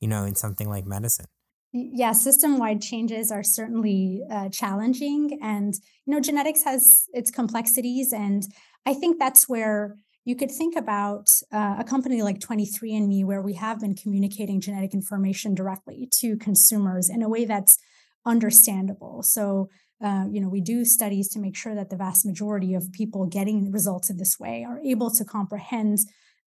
you 0.00 0.08
know 0.08 0.24
in 0.24 0.34
something 0.34 0.68
like 0.68 0.86
medicine. 0.86 1.26
Yeah, 1.72 2.12
system 2.12 2.58
wide 2.58 2.80
changes 2.80 3.32
are 3.32 3.42
certainly 3.42 4.22
uh, 4.30 4.48
challenging, 4.48 5.40
and 5.42 5.74
you 6.06 6.14
know, 6.14 6.20
genetics 6.20 6.62
has 6.62 7.06
its 7.12 7.30
complexities, 7.30 8.12
and 8.12 8.44
I 8.86 8.94
think 8.94 9.18
that's 9.18 9.48
where 9.48 9.96
you 10.24 10.36
could 10.36 10.50
think 10.50 10.76
about 10.76 11.28
uh, 11.52 11.76
a 11.78 11.84
company 11.84 12.22
like 12.22 12.38
23andMe, 12.38 13.24
where 13.24 13.42
we 13.42 13.54
have 13.54 13.80
been 13.80 13.94
communicating 13.94 14.60
genetic 14.60 14.94
information 14.94 15.54
directly 15.54 16.08
to 16.20 16.36
consumers 16.36 17.10
in 17.10 17.22
a 17.22 17.28
way 17.28 17.44
that's 17.44 17.76
understandable. 18.24 19.22
So, 19.22 19.68
uh, 20.02 20.24
you 20.30 20.40
know, 20.40 20.48
we 20.48 20.60
do 20.60 20.84
studies 20.84 21.28
to 21.30 21.38
make 21.38 21.56
sure 21.56 21.74
that 21.74 21.90
the 21.90 21.96
vast 21.96 22.26
majority 22.26 22.74
of 22.74 22.92
people 22.92 23.26
getting 23.26 23.70
results 23.70 24.10
in 24.10 24.16
this 24.16 24.38
way 24.38 24.64
are 24.66 24.80
able 24.80 25.10
to 25.10 25.24
comprehend 25.24 25.98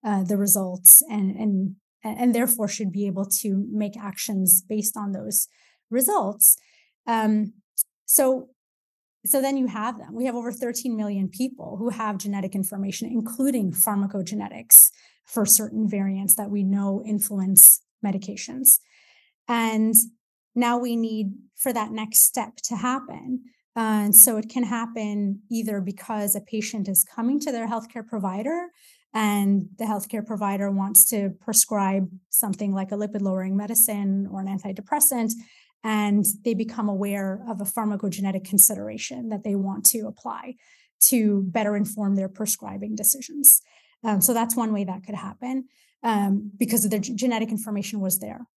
uh, 0.06 0.24
the 0.24 0.38
results 0.38 1.02
and 1.10 1.36
and 1.36 1.76
and 2.04 2.34
therefore 2.34 2.68
should 2.68 2.92
be 2.92 3.08
able 3.08 3.26
to 3.26 3.66
make 3.72 3.98
actions 3.98 4.62
based 4.62 4.96
on 4.96 5.12
those 5.12 5.48
results. 5.90 6.58
Um, 7.08 7.54
so 8.06 8.50
so 9.26 9.42
then 9.42 9.58
you 9.58 9.68
have 9.68 9.98
them. 9.98 10.14
We 10.14 10.26
have 10.26 10.36
over 10.36 10.52
13 10.52 10.96
million 10.96 11.28
people 11.28 11.76
who 11.78 11.90
have 11.90 12.18
genetic 12.18 12.56
information, 12.56 13.10
including 13.12 13.72
pharmacogenetics 13.72 14.92
for 15.26 15.46
certain 15.46 15.90
variants 15.90 16.36
that 16.36 16.50
we 16.50 16.64
know 16.64 17.04
influence 17.06 17.82
medications. 18.06 18.80
And 19.48 19.94
now 20.58 20.80
we 20.80 20.96
need 20.96 21.34
for 21.56 21.72
that 21.72 21.92
next 21.92 22.24
step 22.24 22.58
to 22.64 22.76
happen. 22.76 23.44
And 23.76 24.16
so 24.16 24.38
it 24.38 24.50
can 24.50 24.64
happen 24.64 25.44
either 25.52 25.82
because 25.82 26.36
a 26.36 26.42
patient 26.42 26.90
is 26.90 27.06
coming 27.06 27.40
to 27.42 27.52
their 27.52 27.68
healthcare 27.68 28.06
provider 28.06 28.70
and 29.14 29.68
the 29.78 29.86
healthcare 29.86 30.26
provider 30.26 30.72
wants 30.72 31.06
to 31.10 31.30
prescribe 31.40 32.10
something 32.30 32.74
like 32.74 32.92
a 32.92 32.96
lipid 32.96 33.22
lowering 33.22 33.56
medicine 33.56 34.28
or 34.32 34.42
an 34.42 34.48
antidepressant 34.48 35.34
and 35.84 36.26
they 36.44 36.56
become 36.56 36.90
aware 36.90 37.46
of 37.48 37.62
a 37.62 37.64
pharmacogenetic 37.64 38.44
consideration 38.44 39.30
that 39.30 39.44
they 39.44 39.56
want 39.56 39.86
to 39.86 40.08
apply 40.08 40.56
to 41.00 41.44
better 41.44 41.78
inform 41.78 42.16
their 42.16 42.28
prescribing 42.28 42.96
decisions. 42.96 43.62
Um, 44.04 44.22
so 44.22 44.34
that's 44.34 44.56
one 44.56 44.74
way 44.74 44.86
that 44.86 45.04
could 45.06 45.16
happen 45.16 45.66
um, 46.02 46.52
because 46.58 46.82
the 46.90 47.00
genetic 47.00 47.50
information 47.50 48.00
was 48.00 48.18
there 48.18 48.48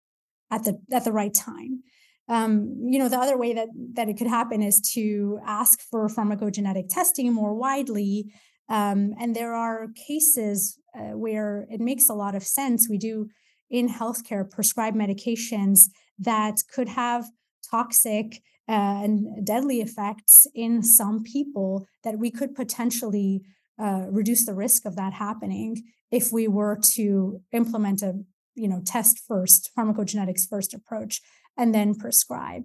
at 0.51 0.63
the 0.63 0.79
at 0.91 1.03
the 1.03 1.11
right 1.11 1.33
time. 1.33 1.83
Um, 2.27 2.77
you 2.87 2.99
know, 2.99 3.09
the 3.09 3.17
other 3.17 3.37
way 3.37 3.53
that 3.53 3.69
that 3.93 4.09
it 4.09 4.17
could 4.17 4.27
happen 4.27 4.61
is 4.61 4.79
to 4.93 5.39
ask 5.45 5.81
for 5.81 6.07
pharmacogenetic 6.07 6.89
testing 6.89 7.33
more 7.33 7.53
widely. 7.53 8.31
Um, 8.69 9.13
and 9.19 9.35
there 9.35 9.53
are 9.53 9.87
cases 10.07 10.77
uh, 10.97 11.17
where 11.17 11.67
it 11.69 11.81
makes 11.81 12.09
a 12.09 12.13
lot 12.13 12.35
of 12.35 12.43
sense. 12.43 12.87
We 12.89 12.97
do 12.97 13.29
in 13.69 13.89
healthcare 13.89 14.49
prescribe 14.49 14.93
medications 14.93 15.89
that 16.19 16.57
could 16.73 16.89
have 16.89 17.25
toxic 17.69 18.41
uh, 18.69 19.01
and 19.03 19.45
deadly 19.45 19.81
effects 19.81 20.47
in 20.53 20.83
some 20.83 21.23
people 21.23 21.87
that 22.03 22.17
we 22.17 22.31
could 22.31 22.55
potentially 22.55 23.41
uh, 23.81 24.05
reduce 24.09 24.45
the 24.45 24.53
risk 24.53 24.85
of 24.85 24.95
that 24.95 25.13
happening 25.13 25.81
if 26.11 26.31
we 26.31 26.47
were 26.47 26.77
to 26.93 27.41
implement 27.51 28.01
a 28.01 28.13
you 28.55 28.67
know 28.67 28.81
test 28.85 29.21
first 29.27 29.71
pharmacogenetics 29.77 30.47
first 30.47 30.73
approach 30.73 31.21
and 31.57 31.73
then 31.73 31.95
prescribe. 31.95 32.63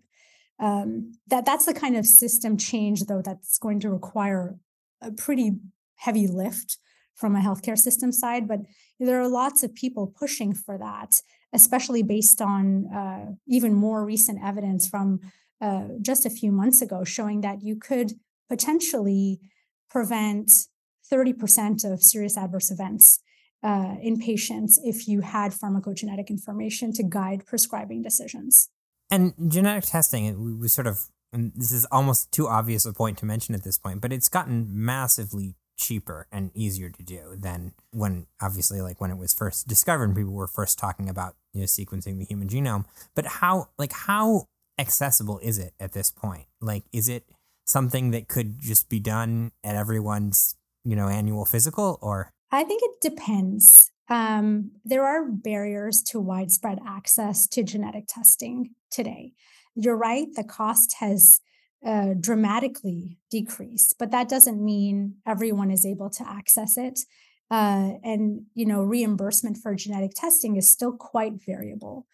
Um, 0.59 1.13
that 1.27 1.45
that's 1.45 1.67
the 1.67 1.75
kind 1.75 1.97
of 1.97 2.07
system 2.07 2.57
change 2.57 3.05
though 3.05 3.23
that's 3.23 3.59
going 3.59 3.81
to 3.81 3.91
require 3.91 4.57
a 5.03 5.11
pretty 5.11 5.53
heavy 5.97 6.27
lift 6.27 6.79
from 7.15 7.37
a 7.37 7.41
healthcare 7.41 7.79
system 7.79 8.11
side 8.13 8.47
but 8.49 8.61
there 8.99 9.21
are 9.21 9.29
lots 9.29 9.63
of 9.63 9.75
people 9.75 10.07
pushing 10.07 10.55
for 10.55 10.79
that 10.79 11.21
especially 11.53 12.03
based 12.03 12.41
on 12.41 12.87
uh, 12.95 13.33
even 13.47 13.75
more 13.75 14.05
recent 14.05 14.39
evidence 14.43 14.87
from 14.87 15.21
uh, 15.61 15.89
just 16.03 16.27
a 16.27 16.31
few 16.31 16.53
months 16.53 16.83
ago, 16.83 17.03
showing 17.03 17.41
that 17.41 17.63
you 17.63 17.77
could 17.77 18.13
potentially 18.49 19.41
prevent 19.89 20.53
30% 21.11 21.91
of 21.91 22.03
serious 22.03 22.37
adverse 22.37 22.71
events 22.71 23.21
uh, 23.63 23.97
in 24.03 24.19
patients 24.19 24.81
if 24.85 25.09
you 25.09 25.21
had 25.21 25.53
pharmacogenetic 25.53 26.29
information 26.29 26.93
to 26.93 27.03
guide 27.03 27.45
prescribing 27.47 28.03
decisions. 28.03 28.69
And 29.11 29.35
genetic 29.49 29.85
testing, 29.85 30.59
we 30.61 30.69
sort 30.69 30.87
of, 30.87 31.07
this 31.33 31.73
is 31.73 31.85
almost 31.87 32.33
too 32.33 32.49
obvious 32.49 32.85
a 32.85 32.93
point 32.93 33.19
to 33.19 33.27
mention 33.27 33.55
at 33.55 33.65
this 33.65 33.79
point, 33.79 34.01
but 34.01 34.13
it's 34.13 34.29
gotten 34.29 34.69
massively 34.71 35.57
cheaper 35.77 36.27
and 36.33 36.51
easier 36.55 36.89
to 36.89 37.03
do 37.03 37.35
than 37.37 37.73
when 37.91 38.27
obviously 38.41 38.81
like 38.81 39.01
when 39.01 39.11
it 39.11 39.19
was 39.19 39.35
first 39.35 39.69
discovered 39.69 40.05
and 40.05 40.17
people 40.17 40.33
were 40.33 40.47
first 40.47 40.79
talking 40.79 41.09
about 41.09 41.35
you 41.53 41.61
know 41.61 41.67
sequencing 41.67 42.19
the 42.19 42.25
human 42.25 42.49
genome 42.49 42.85
but 43.15 43.27
how 43.27 43.69
like 43.79 43.93
how 43.93 44.47
accessible 44.79 45.39
is 45.41 45.59
it 45.59 45.75
at 45.79 45.93
this 45.93 46.11
point 46.11 46.47
like 46.63 46.85
is 46.93 47.09
it 47.09 47.25
something 47.67 48.11
that 48.11 48.27
could 48.27 48.59
just 48.59 48.89
be 48.89 48.99
done 48.99 49.53
at 49.63 49.77
everyone's 49.77 50.55
you 50.83 50.97
know 50.97 51.09
annual 51.09 51.45
physical 51.45 51.99
or 52.01 52.31
i 52.51 52.65
think 52.65 52.83
it 52.83 53.01
depends 53.01 53.91
um, 54.09 54.71
there 54.85 55.05
are 55.05 55.27
barriers 55.29 56.01
to 56.01 56.21
widespread 56.21 56.79
access 56.87 57.49
to 57.49 57.65
genetic 57.65 58.05
testing 58.07 58.71
today 58.91 59.33
you're 59.75 59.97
right 59.97 60.29
the 60.35 60.45
cost 60.45 60.97
has 61.01 61.41
uh, 61.85 62.15
dramatically 62.19 63.19
decreased, 63.31 63.95
but 63.99 64.11
that 64.11 64.29
doesn't 64.29 64.65
mean 64.65 65.15
everyone 65.27 65.71
is 65.71 65.87
able 65.87 66.11
to 66.11 66.29
access 66.29 66.77
it. 66.77 67.01
Uh, 67.51 67.93
and 68.03 68.43
you 68.55 68.67
know, 68.67 68.83
reimbursement 68.83 69.57
for 69.57 69.75
genetic 69.75 70.13
testing 70.15 70.57
is 70.57 70.71
still 70.71 70.93
quite 70.93 71.35
variable 71.45 72.07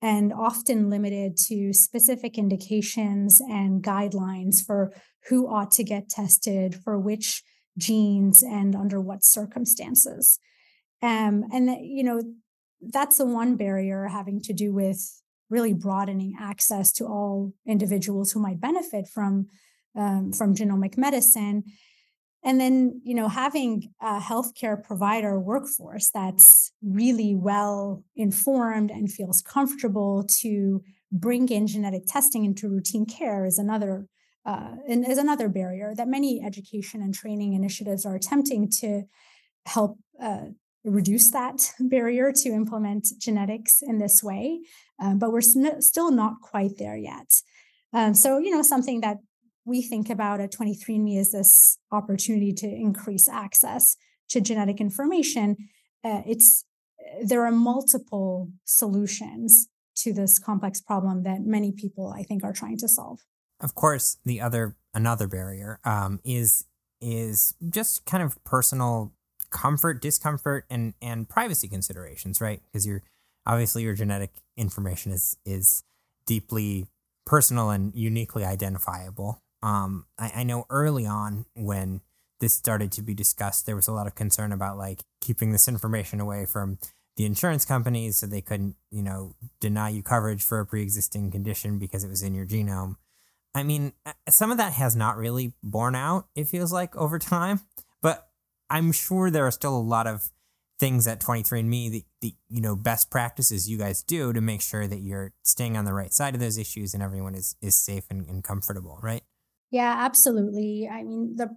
and 0.00 0.32
often 0.32 0.88
limited 0.88 1.36
to 1.36 1.72
specific 1.74 2.38
indications 2.38 3.40
and 3.40 3.82
guidelines 3.82 4.64
for 4.64 4.94
who 5.28 5.46
ought 5.46 5.72
to 5.72 5.84
get 5.84 6.08
tested 6.08 6.74
for 6.74 6.98
which 6.98 7.42
genes 7.78 8.42
and 8.42 8.76
under 8.76 9.00
what 9.00 9.24
circumstances. 9.24 10.38
Um, 11.02 11.44
and 11.52 11.68
that, 11.68 11.80
you 11.80 12.04
know, 12.04 12.22
that's 12.80 13.18
the 13.18 13.26
one 13.26 13.56
barrier 13.56 14.06
having 14.08 14.40
to 14.42 14.52
do 14.52 14.72
with 14.72 15.22
really 15.50 15.72
broadening 15.72 16.36
access 16.38 16.92
to 16.92 17.06
all 17.06 17.52
individuals 17.66 18.32
who 18.32 18.40
might 18.40 18.60
benefit 18.60 19.08
from 19.08 19.48
um, 19.96 20.32
from 20.32 20.54
genomic 20.54 20.98
medicine 20.98 21.64
and 22.44 22.60
then 22.60 23.00
you 23.04 23.14
know 23.14 23.28
having 23.28 23.92
a 24.00 24.20
healthcare 24.20 24.82
provider 24.82 25.38
workforce 25.38 26.10
that's 26.10 26.72
really 26.82 27.34
well 27.34 28.04
informed 28.16 28.90
and 28.90 29.10
feels 29.10 29.42
comfortable 29.42 30.24
to 30.28 30.82
bring 31.10 31.48
in 31.48 31.66
genetic 31.66 32.02
testing 32.06 32.44
into 32.44 32.68
routine 32.68 33.06
care 33.06 33.44
is 33.44 33.58
another 33.58 34.06
uh, 34.50 34.70
is 34.88 35.18
another 35.18 35.48
barrier 35.48 35.94
that 35.94 36.08
many 36.08 36.42
education 36.42 37.02
and 37.02 37.14
training 37.14 37.52
initiatives 37.52 38.06
are 38.06 38.16
attempting 38.16 38.70
to 38.80 39.02
help 39.66 39.98
uh, 40.22 40.46
reduce 40.84 41.30
that 41.30 41.58
barrier 41.80 42.32
to 42.32 42.48
implement 42.48 43.06
genetics 43.18 43.82
in 43.82 43.98
this 43.98 44.22
way 44.22 44.60
um, 45.02 45.18
but 45.18 45.32
we're 45.32 45.48
sn- 45.52 45.80
still 45.80 46.10
not 46.10 46.34
quite 46.40 46.78
there 46.78 46.96
yet 46.96 47.30
um, 47.92 48.14
so 48.14 48.38
you 48.38 48.50
know 48.50 48.62
something 48.62 49.00
that 49.00 49.18
we 49.68 49.82
think 49.82 50.08
about 50.08 50.40
at 50.40 50.52
23andMe 50.52 51.18
is 51.18 51.30
this 51.30 51.78
opportunity 51.92 52.52
to 52.54 52.66
increase 52.66 53.28
access 53.28 53.96
to 54.30 54.40
genetic 54.40 54.80
information, 54.80 55.56
uh, 56.04 56.22
it's 56.26 56.64
there 57.22 57.44
are 57.46 57.52
multiple 57.52 58.50
solutions 58.64 59.68
to 59.96 60.12
this 60.12 60.38
complex 60.38 60.80
problem 60.80 61.22
that 61.22 61.40
many 61.42 61.72
people 61.72 62.12
I 62.16 62.22
think 62.22 62.44
are 62.44 62.52
trying 62.52 62.78
to 62.78 62.88
solve. 62.88 63.20
Of 63.60 63.74
course, 63.74 64.18
the 64.24 64.40
other 64.40 64.76
another 64.94 65.26
barrier 65.26 65.80
um, 65.84 66.20
is 66.24 66.66
is 67.00 67.54
just 67.70 68.04
kind 68.06 68.22
of 68.22 68.42
personal 68.44 69.12
comfort, 69.50 70.00
discomfort, 70.00 70.64
and 70.70 70.94
and 71.02 71.28
privacy 71.28 71.68
considerations, 71.68 72.40
right? 72.40 72.60
Because 72.66 72.86
you're 72.86 73.02
obviously 73.46 73.82
your 73.82 73.94
genetic 73.94 74.30
information 74.56 75.12
is 75.12 75.36
is 75.44 75.82
deeply 76.26 76.86
personal 77.26 77.70
and 77.70 77.94
uniquely 77.94 78.44
identifiable. 78.44 79.42
Um, 79.62 80.06
I, 80.18 80.32
I 80.36 80.42
know 80.44 80.66
early 80.70 81.06
on 81.06 81.46
when 81.54 82.00
this 82.40 82.54
started 82.54 82.92
to 82.92 83.02
be 83.02 83.14
discussed, 83.14 83.66
there 83.66 83.76
was 83.76 83.88
a 83.88 83.92
lot 83.92 84.06
of 84.06 84.14
concern 84.14 84.52
about 84.52 84.78
like 84.78 85.02
keeping 85.20 85.52
this 85.52 85.68
information 85.68 86.20
away 86.20 86.46
from 86.46 86.78
the 87.16 87.26
insurance 87.26 87.64
companies 87.64 88.18
so 88.18 88.26
they 88.26 88.40
couldn't, 88.40 88.76
you 88.90 89.02
know, 89.02 89.34
deny 89.60 89.88
you 89.88 90.02
coverage 90.02 90.44
for 90.44 90.60
a 90.60 90.66
pre-existing 90.66 91.30
condition 91.32 91.78
because 91.78 92.04
it 92.04 92.08
was 92.08 92.22
in 92.22 92.34
your 92.34 92.46
genome. 92.46 92.96
I 93.54 93.62
mean, 93.62 93.92
some 94.28 94.50
of 94.50 94.58
that 94.58 94.74
has 94.74 94.94
not 94.94 95.16
really 95.16 95.54
borne 95.62 95.94
out, 95.94 96.28
it 96.34 96.48
feels 96.48 96.72
like, 96.72 96.94
over 96.96 97.18
time. 97.18 97.60
But 98.02 98.28
I'm 98.70 98.92
sure 98.92 99.30
there 99.30 99.46
are 99.46 99.50
still 99.50 99.76
a 99.76 99.80
lot 99.80 100.06
of 100.06 100.30
things 100.78 101.06
at 101.08 101.20
23andMe, 101.20 101.90
the, 101.90 102.04
the 102.20 102.34
you 102.48 102.60
know, 102.60 102.76
best 102.76 103.10
practices 103.10 103.68
you 103.68 103.78
guys 103.78 104.02
do 104.02 104.32
to 104.32 104.40
make 104.40 104.60
sure 104.62 104.86
that 104.86 105.00
you're 105.00 105.32
staying 105.42 105.76
on 105.76 105.84
the 105.84 105.92
right 105.92 106.12
side 106.12 106.34
of 106.34 106.40
those 106.40 106.56
issues 106.56 106.94
and 106.94 107.02
everyone 107.02 107.34
is, 107.34 107.56
is 107.60 107.76
safe 107.76 108.04
and, 108.10 108.28
and 108.28 108.44
comfortable, 108.44 108.98
right? 109.02 109.22
Yeah, 109.70 109.94
absolutely. 109.98 110.88
I 110.90 111.02
mean, 111.02 111.34
the 111.36 111.56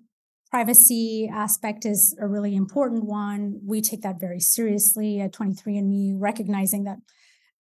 privacy 0.50 1.30
aspect 1.32 1.86
is 1.86 2.16
a 2.20 2.28
really 2.28 2.56
important 2.56 3.06
one. 3.06 3.60
We 3.64 3.82
take 3.82 4.02
that 4.02 4.20
very 4.20 4.40
seriously 4.40 5.22
at 5.22 5.34
23andMe, 5.34 6.16
recognizing 6.18 6.84
that 6.86 6.98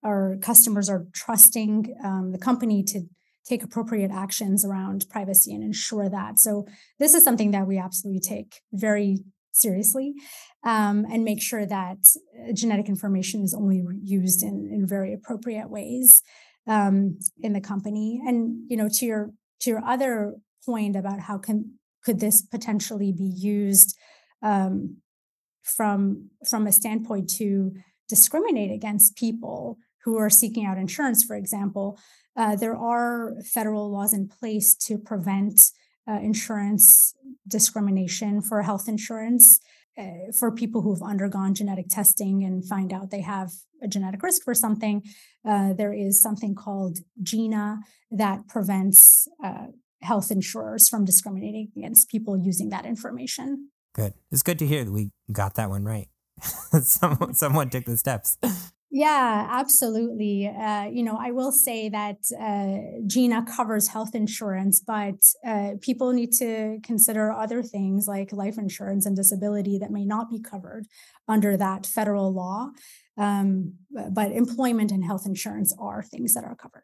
our 0.03 0.37
customers 0.41 0.89
are 0.89 1.05
trusting 1.13 1.95
um, 2.03 2.31
the 2.31 2.39
company 2.39 2.83
to 2.83 3.03
take 3.45 3.63
appropriate 3.63 4.11
actions 4.11 4.63
around 4.63 5.05
privacy 5.09 5.53
and 5.53 5.63
ensure 5.63 6.09
that. 6.09 6.39
So, 6.39 6.67
this 6.99 7.13
is 7.13 7.23
something 7.23 7.51
that 7.51 7.67
we 7.67 7.77
absolutely 7.77 8.21
take 8.21 8.61
very 8.71 9.23
seriously 9.51 10.13
um, 10.63 11.05
and 11.11 11.23
make 11.23 11.41
sure 11.41 11.65
that 11.65 11.97
uh, 11.97 12.53
genetic 12.53 12.87
information 12.87 13.43
is 13.43 13.53
only 13.53 13.83
used 14.01 14.43
in, 14.43 14.69
in 14.71 14.87
very 14.87 15.13
appropriate 15.13 15.69
ways 15.69 16.21
um, 16.67 17.19
in 17.41 17.53
the 17.53 17.61
company. 17.61 18.21
And, 18.25 18.63
you 18.69 18.77
know, 18.77 18.89
to 18.89 19.05
your 19.05 19.31
to 19.61 19.69
your 19.69 19.83
other 19.85 20.35
point 20.65 20.95
about 20.95 21.19
how 21.19 21.37
can 21.37 21.73
could 22.03 22.19
this 22.19 22.41
potentially 22.41 23.11
be 23.11 23.31
used 23.35 23.97
um, 24.41 24.97
from 25.63 26.29
from 26.49 26.67
a 26.67 26.71
standpoint 26.71 27.29
to 27.37 27.73
discriminate 28.09 28.71
against 28.71 29.15
people 29.15 29.77
who 30.03 30.17
are 30.17 30.29
seeking 30.29 30.65
out 30.65 30.77
insurance, 30.77 31.23
for 31.23 31.35
example, 31.35 31.99
uh, 32.35 32.55
there 32.55 32.75
are 32.75 33.35
federal 33.43 33.91
laws 33.91 34.13
in 34.13 34.27
place 34.27 34.75
to 34.75 34.97
prevent 34.97 35.71
uh, 36.09 36.19
insurance 36.21 37.13
discrimination 37.47 38.41
for 38.41 38.61
health 38.63 38.87
insurance 38.87 39.59
uh, 39.97 40.31
for 40.37 40.51
people 40.51 40.81
who've 40.81 41.01
undergone 41.01 41.53
genetic 41.53 41.87
testing 41.89 42.43
and 42.43 42.65
find 42.65 42.93
out 42.93 43.11
they 43.11 43.21
have 43.21 43.51
a 43.83 43.87
genetic 43.87 44.23
risk 44.23 44.43
for 44.43 44.53
something. 44.53 45.03
Uh, 45.47 45.73
there 45.73 45.93
is 45.93 46.21
something 46.21 46.55
called 46.55 46.99
GINA 47.21 47.79
that 48.09 48.47
prevents 48.47 49.27
uh, 49.43 49.67
health 50.01 50.31
insurers 50.31 50.87
from 50.87 51.05
discriminating 51.05 51.71
against 51.77 52.09
people 52.09 52.37
using 52.37 52.69
that 52.69 52.85
information. 52.85 53.69
Good. 53.93 54.13
It's 54.31 54.43
good 54.43 54.59
to 54.59 54.67
hear 54.67 54.85
that 54.85 54.91
we 54.91 55.11
got 55.31 55.55
that 55.55 55.69
one 55.69 55.83
right. 55.83 56.07
someone, 56.81 57.33
someone 57.33 57.69
took 57.69 57.85
the 57.85 57.97
steps. 57.97 58.37
Yeah, 58.93 59.47
absolutely. 59.49 60.47
Uh, 60.47 60.83
you 60.83 61.01
know, 61.01 61.17
I 61.17 61.31
will 61.31 61.53
say 61.53 61.87
that 61.87 62.17
uh, 62.37 62.99
GINA 63.07 63.45
covers 63.45 63.87
health 63.87 64.13
insurance, 64.13 64.81
but 64.81 65.15
uh, 65.47 65.71
people 65.79 66.11
need 66.11 66.33
to 66.33 66.79
consider 66.83 67.31
other 67.31 67.63
things 67.63 68.05
like 68.05 68.33
life 68.33 68.57
insurance 68.57 69.05
and 69.05 69.15
disability 69.15 69.77
that 69.77 69.91
may 69.91 70.03
not 70.03 70.29
be 70.29 70.41
covered 70.41 70.87
under 71.25 71.55
that 71.55 71.85
federal 71.85 72.33
law. 72.33 72.71
Um, 73.17 73.75
but 74.11 74.33
employment 74.33 74.91
and 74.91 75.05
health 75.05 75.25
insurance 75.25 75.73
are 75.79 76.03
things 76.03 76.33
that 76.33 76.43
are 76.43 76.55
covered. 76.55 76.83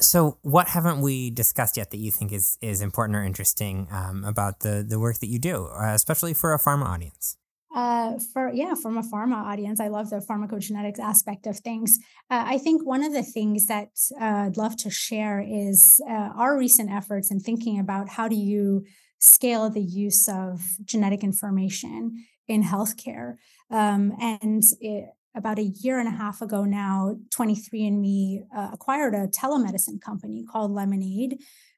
So, 0.00 0.38
what 0.42 0.68
haven't 0.68 1.00
we 1.00 1.30
discussed 1.30 1.76
yet 1.76 1.90
that 1.90 1.98
you 1.98 2.10
think 2.10 2.32
is 2.32 2.58
is 2.60 2.82
important 2.82 3.16
or 3.16 3.22
interesting 3.22 3.86
um, 3.90 4.24
about 4.24 4.60
the 4.60 4.84
the 4.86 4.98
work 4.98 5.20
that 5.20 5.28
you 5.28 5.38
do, 5.38 5.66
uh, 5.66 5.92
especially 5.94 6.34
for 6.34 6.52
a 6.52 6.58
pharma 6.58 6.86
audience? 6.86 7.36
Uh, 7.76 8.18
for 8.32 8.50
yeah, 8.54 8.74
from 8.74 8.96
a 8.96 9.02
pharma 9.02 9.34
audience, 9.36 9.80
I 9.80 9.88
love 9.88 10.08
the 10.08 10.24
pharmacogenetics 10.26 10.98
aspect 10.98 11.46
of 11.46 11.58
things. 11.58 11.98
Uh, 12.30 12.42
I 12.46 12.56
think 12.56 12.86
one 12.86 13.04
of 13.04 13.12
the 13.12 13.22
things 13.22 13.66
that 13.66 13.90
uh, 14.18 14.46
I'd 14.46 14.56
love 14.56 14.76
to 14.78 14.90
share 14.90 15.44
is 15.46 16.00
uh, 16.08 16.30
our 16.34 16.56
recent 16.56 16.90
efforts 16.90 17.30
in 17.30 17.38
thinking 17.38 17.78
about 17.78 18.08
how 18.08 18.28
do 18.28 18.34
you 18.34 18.86
scale 19.18 19.68
the 19.68 19.82
use 19.82 20.26
of 20.26 20.62
genetic 20.86 21.22
information 21.22 22.24
in 22.48 22.62
healthcare. 22.62 23.34
Um, 23.70 24.14
and 24.20 24.62
it, 24.80 25.10
about 25.34 25.58
a 25.58 25.64
year 25.64 25.98
and 25.98 26.08
a 26.08 26.12
half 26.16 26.40
ago 26.40 26.64
now, 26.64 27.18
23andMe 27.28 28.46
uh, 28.56 28.70
acquired 28.72 29.14
a 29.14 29.26
telemedicine 29.26 30.00
company 30.00 30.46
called 30.50 30.70
Lemonaid 30.70 31.34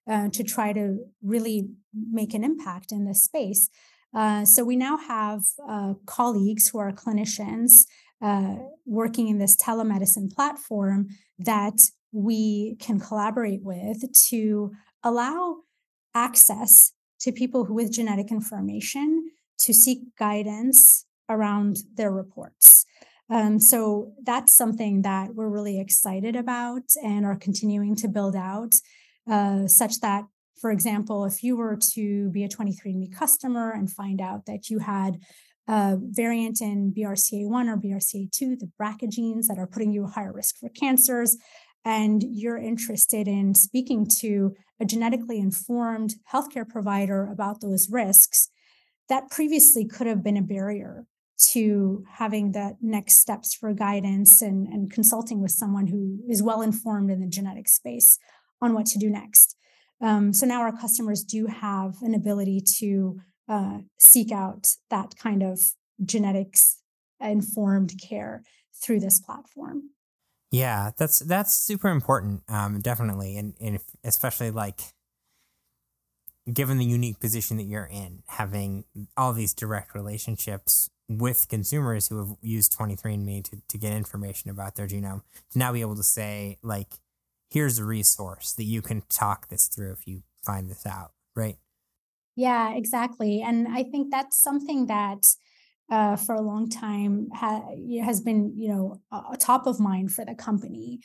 uh, 0.08 0.28
to 0.28 0.44
try 0.44 0.72
to 0.72 0.98
really 1.24 1.70
make 1.92 2.34
an 2.34 2.44
impact 2.44 2.92
in 2.92 3.04
this 3.04 3.24
space. 3.24 3.68
Uh, 4.14 4.44
so 4.44 4.64
we 4.64 4.76
now 4.76 4.96
have 4.96 5.42
uh, 5.68 5.94
colleagues 6.06 6.68
who 6.68 6.78
are 6.78 6.92
clinicians 6.92 7.86
uh, 8.22 8.56
working 8.86 9.28
in 9.28 9.38
this 9.38 9.56
telemedicine 9.56 10.32
platform 10.34 11.08
that 11.38 11.80
we 12.12 12.76
can 12.80 12.98
collaborate 12.98 13.62
with 13.62 14.02
to 14.14 14.72
allow 15.04 15.58
access 16.14 16.92
to 17.20 17.32
people 17.32 17.64
with 17.68 17.92
genetic 17.92 18.30
information 18.30 19.30
to 19.58 19.72
seek 19.72 20.00
guidance 20.18 21.04
around 21.28 21.78
their 21.94 22.10
reports. 22.10 22.86
Um, 23.30 23.60
so 23.60 24.12
that's 24.22 24.56
something 24.56 25.02
that 25.02 25.34
we're 25.34 25.48
really 25.48 25.78
excited 25.78 26.34
about 26.34 26.82
and 27.04 27.26
are 27.26 27.36
continuing 27.36 27.94
to 27.96 28.08
build 28.08 28.34
out, 28.34 28.74
uh, 29.30 29.66
such 29.66 30.00
that, 30.00 30.24
for 30.60 30.70
example, 30.70 31.24
if 31.24 31.42
you 31.42 31.56
were 31.56 31.78
to 31.94 32.30
be 32.30 32.44
a 32.44 32.48
23andMe 32.48 33.12
customer 33.14 33.70
and 33.70 33.90
find 33.90 34.20
out 34.20 34.46
that 34.46 34.68
you 34.68 34.80
had 34.80 35.18
a 35.68 35.98
variant 36.00 36.60
in 36.60 36.92
BRCA1 36.92 37.68
or 37.68 37.76
BRCA2, 37.76 38.58
the 38.58 38.70
BRCA 38.80 39.10
genes 39.10 39.48
that 39.48 39.58
are 39.58 39.66
putting 39.66 39.92
you 39.92 40.06
at 40.06 40.12
higher 40.12 40.32
risk 40.32 40.56
for 40.58 40.68
cancers, 40.70 41.36
and 41.84 42.24
you're 42.28 42.58
interested 42.58 43.28
in 43.28 43.54
speaking 43.54 44.06
to 44.20 44.54
a 44.80 44.84
genetically 44.84 45.38
informed 45.38 46.14
healthcare 46.32 46.68
provider 46.68 47.30
about 47.30 47.60
those 47.60 47.88
risks, 47.90 48.48
that 49.08 49.30
previously 49.30 49.86
could 49.86 50.06
have 50.06 50.22
been 50.22 50.36
a 50.36 50.42
barrier 50.42 51.06
to 51.38 52.04
having 52.14 52.52
the 52.52 52.76
next 52.80 53.14
steps 53.14 53.54
for 53.54 53.72
guidance 53.72 54.42
and, 54.42 54.66
and 54.66 54.90
consulting 54.90 55.40
with 55.40 55.52
someone 55.52 55.86
who 55.86 56.18
is 56.28 56.42
well 56.42 56.62
informed 56.62 57.10
in 57.10 57.20
the 57.20 57.28
genetic 57.28 57.68
space 57.68 58.18
on 58.60 58.74
what 58.74 58.86
to 58.86 58.98
do 58.98 59.08
next. 59.08 59.56
Um, 60.00 60.32
so 60.32 60.46
now 60.46 60.60
our 60.62 60.76
customers 60.76 61.24
do 61.24 61.46
have 61.46 61.96
an 62.02 62.14
ability 62.14 62.62
to 62.78 63.20
uh, 63.48 63.78
seek 63.98 64.30
out 64.30 64.74
that 64.90 65.14
kind 65.16 65.42
of 65.42 65.60
genetics 66.04 66.82
informed 67.20 67.94
care 68.00 68.42
through 68.80 69.00
this 69.00 69.18
platform. 69.18 69.90
Yeah, 70.50 70.92
that's 70.96 71.18
that's 71.18 71.52
super 71.52 71.88
important, 71.88 72.42
um, 72.48 72.80
definitely, 72.80 73.36
and, 73.36 73.54
and 73.60 73.76
if, 73.76 73.82
especially 74.02 74.50
like 74.50 74.80
given 76.50 76.78
the 76.78 76.84
unique 76.84 77.20
position 77.20 77.56
that 77.58 77.64
you're 77.64 77.84
in, 77.84 78.22
having 78.26 78.84
all 79.16 79.32
these 79.32 79.52
direct 79.52 79.94
relationships 79.94 80.88
with 81.08 81.48
consumers 81.48 82.08
who 82.08 82.18
have 82.18 82.36
used 82.40 82.76
23andMe 82.76 83.44
to, 83.44 83.58
to 83.68 83.78
get 83.78 83.92
information 83.92 84.50
about 84.50 84.74
their 84.74 84.86
genome 84.86 85.22
to 85.50 85.58
now 85.58 85.72
be 85.72 85.80
able 85.80 85.96
to 85.96 86.02
say, 86.02 86.58
like, 86.62 86.94
here's 87.50 87.78
a 87.78 87.84
resource 87.84 88.52
that 88.52 88.64
you 88.64 88.82
can 88.82 89.02
talk 89.08 89.48
this 89.48 89.68
through 89.68 89.92
if 89.92 90.06
you 90.06 90.22
find 90.44 90.70
this 90.70 90.86
out, 90.86 91.12
right? 91.34 91.56
Yeah, 92.36 92.74
exactly. 92.74 93.42
And 93.42 93.66
I 93.68 93.82
think 93.82 94.10
that's 94.10 94.40
something 94.40 94.86
that 94.86 95.24
uh, 95.90 96.16
for 96.16 96.34
a 96.34 96.42
long 96.42 96.68
time 96.68 97.28
ha- 97.34 97.64
has 98.04 98.20
been, 98.20 98.52
you 98.56 98.68
know, 98.68 99.00
a 99.10 99.36
top 99.36 99.66
of 99.66 99.80
mind 99.80 100.12
for 100.12 100.24
the 100.24 100.34
company 100.34 101.00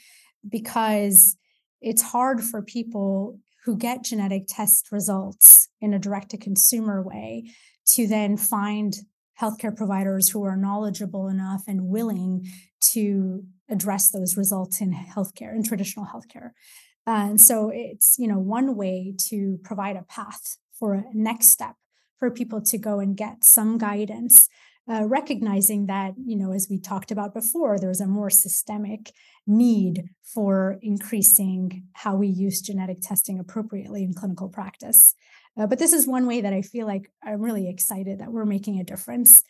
because 0.47 1.37
it's 1.81 2.01
hard 2.01 2.41
for 2.43 2.61
people 2.61 3.39
who 3.65 3.77
get 3.77 4.03
genetic 4.03 4.43
test 4.47 4.91
results 4.91 5.69
in 5.79 5.93
a 5.93 5.99
direct 5.99 6.31
to 6.31 6.37
consumer 6.37 7.01
way 7.01 7.45
to 7.85 8.07
then 8.07 8.37
find 8.37 8.95
healthcare 9.41 9.75
providers 9.75 10.29
who 10.29 10.43
are 10.43 10.55
knowledgeable 10.55 11.27
enough 11.27 11.63
and 11.67 11.87
willing 11.87 12.45
to 12.81 13.43
address 13.69 14.11
those 14.11 14.37
results 14.37 14.81
in 14.81 14.93
healthcare 14.93 15.55
in 15.55 15.63
traditional 15.63 16.05
healthcare. 16.05 16.51
And 17.05 17.39
so 17.39 17.71
it's 17.73 18.17
you 18.17 18.27
know 18.27 18.39
one 18.39 18.75
way 18.75 19.13
to 19.29 19.59
provide 19.63 19.95
a 19.95 20.03
path 20.03 20.57
for 20.77 20.93
a 20.93 21.03
next 21.13 21.47
step 21.47 21.75
for 22.17 22.31
people 22.31 22.61
to 22.61 22.77
go 22.77 22.99
and 22.99 23.17
get 23.17 23.43
some 23.43 23.77
guidance 23.77 24.47
uh, 24.89 25.05
recognizing 25.05 25.85
that 25.85 26.13
you 26.25 26.35
know 26.35 26.51
as 26.51 26.67
we 26.69 26.79
talked 26.79 27.11
about 27.11 27.33
before 27.33 27.79
there's 27.79 28.01
a 28.01 28.07
more 28.07 28.29
systemic 28.29 29.11
need 29.47 30.09
for 30.21 30.77
increasing 30.81 31.85
how 31.93 32.15
we 32.15 32.27
use 32.27 32.61
genetic 32.61 32.97
testing 33.01 33.39
appropriately 33.39 34.03
in 34.03 34.13
clinical 34.13 34.49
practice 34.49 35.15
uh, 35.57 35.67
but 35.67 35.79
this 35.79 35.93
is 35.93 36.07
one 36.07 36.25
way 36.25 36.41
that 36.41 36.53
I 36.53 36.61
feel 36.61 36.87
like 36.87 37.11
I'm 37.23 37.41
really 37.41 37.69
excited 37.69 38.19
that 38.19 38.31
we're 38.31 38.45
making 38.45 38.79
a 38.79 38.83
difference 38.83 39.43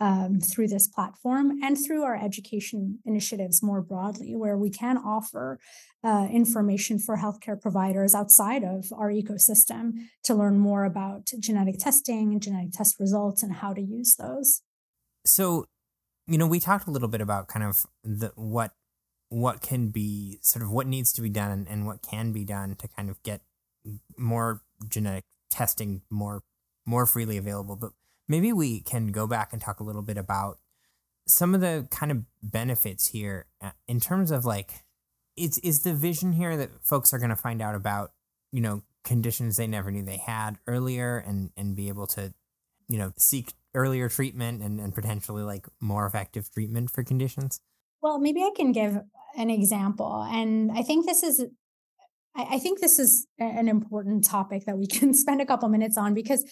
um, 0.00 0.40
through 0.40 0.68
this 0.68 0.86
platform 0.86 1.60
and 1.62 1.76
through 1.76 2.04
our 2.04 2.16
education 2.16 3.00
initiatives 3.04 3.62
more 3.62 3.82
broadly, 3.82 4.36
where 4.36 4.56
we 4.56 4.70
can 4.70 4.96
offer 4.96 5.58
uh, 6.04 6.28
information 6.30 6.98
for 6.98 7.16
healthcare 7.16 7.60
providers 7.60 8.14
outside 8.14 8.62
of 8.62 8.86
our 8.92 9.10
ecosystem 9.10 9.94
to 10.22 10.34
learn 10.34 10.58
more 10.58 10.84
about 10.84 11.28
genetic 11.40 11.78
testing 11.78 12.32
and 12.32 12.42
genetic 12.42 12.72
test 12.72 13.00
results 13.00 13.42
and 13.42 13.54
how 13.54 13.72
to 13.72 13.80
use 13.80 14.14
those. 14.16 14.62
So, 15.24 15.66
you 16.26 16.38
know, 16.38 16.46
we 16.46 16.60
talked 16.60 16.86
a 16.86 16.92
little 16.92 17.08
bit 17.08 17.20
about 17.20 17.48
kind 17.48 17.64
of 17.64 17.86
the 18.04 18.32
what 18.36 18.72
what 19.30 19.60
can 19.60 19.88
be 19.88 20.38
sort 20.40 20.62
of 20.62 20.70
what 20.70 20.86
needs 20.86 21.12
to 21.12 21.20
be 21.20 21.28
done 21.28 21.50
and, 21.50 21.68
and 21.68 21.86
what 21.86 22.00
can 22.02 22.32
be 22.32 22.44
done 22.44 22.74
to 22.76 22.88
kind 22.88 23.10
of 23.10 23.22
get 23.22 23.42
more 24.16 24.62
genetic 24.88 25.24
testing 25.50 26.02
more 26.10 26.42
more 26.86 27.06
freely 27.06 27.36
available. 27.36 27.76
But 27.76 27.92
maybe 28.28 28.52
we 28.52 28.80
can 28.80 29.08
go 29.08 29.26
back 29.26 29.52
and 29.52 29.60
talk 29.60 29.80
a 29.80 29.84
little 29.84 30.02
bit 30.02 30.16
about 30.16 30.58
some 31.26 31.54
of 31.54 31.60
the 31.60 31.86
kind 31.90 32.10
of 32.10 32.22
benefits 32.42 33.08
here 33.08 33.46
uh, 33.62 33.70
in 33.86 34.00
terms 34.00 34.30
of 34.30 34.44
like 34.44 34.84
it's 35.36 35.58
is 35.58 35.82
the 35.82 35.92
vision 35.92 36.32
here 36.32 36.56
that 36.56 36.70
folks 36.82 37.12
are 37.12 37.18
going 37.18 37.30
to 37.30 37.36
find 37.36 37.62
out 37.62 37.74
about 37.74 38.12
you 38.50 38.60
know 38.60 38.82
conditions 39.04 39.56
they 39.56 39.66
never 39.66 39.90
knew 39.90 40.02
they 40.02 40.16
had 40.16 40.58
earlier 40.66 41.18
and 41.18 41.50
and 41.56 41.76
be 41.76 41.88
able 41.88 42.06
to 42.06 42.32
you 42.88 42.98
know 42.98 43.12
seek 43.16 43.52
earlier 43.74 44.08
treatment 44.08 44.62
and, 44.62 44.80
and 44.80 44.94
potentially 44.94 45.42
like 45.42 45.66
more 45.80 46.06
effective 46.06 46.50
treatment 46.52 46.90
for 46.90 47.04
conditions 47.04 47.60
well 48.02 48.18
maybe 48.18 48.42
i 48.42 48.50
can 48.56 48.72
give 48.72 48.98
an 49.36 49.50
example 49.50 50.26
and 50.30 50.72
i 50.72 50.82
think 50.82 51.06
this 51.06 51.22
is 51.22 51.44
I, 52.38 52.58
think 52.58 52.80
this 52.80 52.98
is 52.98 53.26
an 53.38 53.68
important 53.68 54.24
topic 54.24 54.64
that 54.66 54.78
we 54.78 54.86
can 54.98 55.12
spend 55.12 55.40
a 55.40 55.46
couple 55.46 55.68
minutes 55.68 55.96
on 55.96 56.14
because 56.14 56.44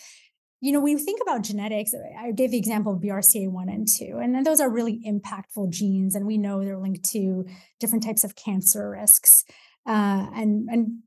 you 0.61 0.72
know, 0.72 0.81
when 0.81 0.96
you 0.96 1.05
think 1.05 1.20
about 1.20 1.42
genetics, 1.42 1.92
I 2.18 2.33
gave 2.33 2.51
the 2.51 2.59
example 2.59 2.94
of 2.94 3.01
BRCA1 3.01 3.72
and 3.72 3.87
2, 3.87 4.18
and 4.22 4.44
those 4.44 4.59
are 4.59 4.70
really 4.70 5.01
impactful 5.07 5.68
genes, 5.68 6.14
and 6.14 6.27
we 6.27 6.38
know 6.38 6.64
they're 6.64 6.79
linked 6.79 7.05
to 7.11 7.44
different 7.79 8.03
types 8.03 8.25
of 8.25 8.35
cancer 8.37 8.88
risks. 8.90 9.44
Uh, 9.87 10.27
and 10.35 10.68
and 10.70 11.03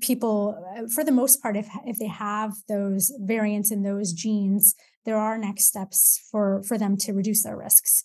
people, 0.00 0.62
uh, 0.76 0.86
for 0.86 1.02
the 1.02 1.12
most 1.12 1.42
part, 1.42 1.56
if 1.56 1.68
if 1.86 1.98
they 1.98 2.08
have 2.08 2.52
those 2.68 3.10
variants 3.20 3.70
in 3.70 3.82
those 3.82 4.12
genes, 4.12 4.74
there 5.06 5.16
are 5.16 5.38
next 5.38 5.64
steps 5.64 6.20
for 6.30 6.62
for 6.62 6.76
them 6.76 6.96
to 6.98 7.12
reduce 7.12 7.42
their 7.42 7.56
risks. 7.56 8.04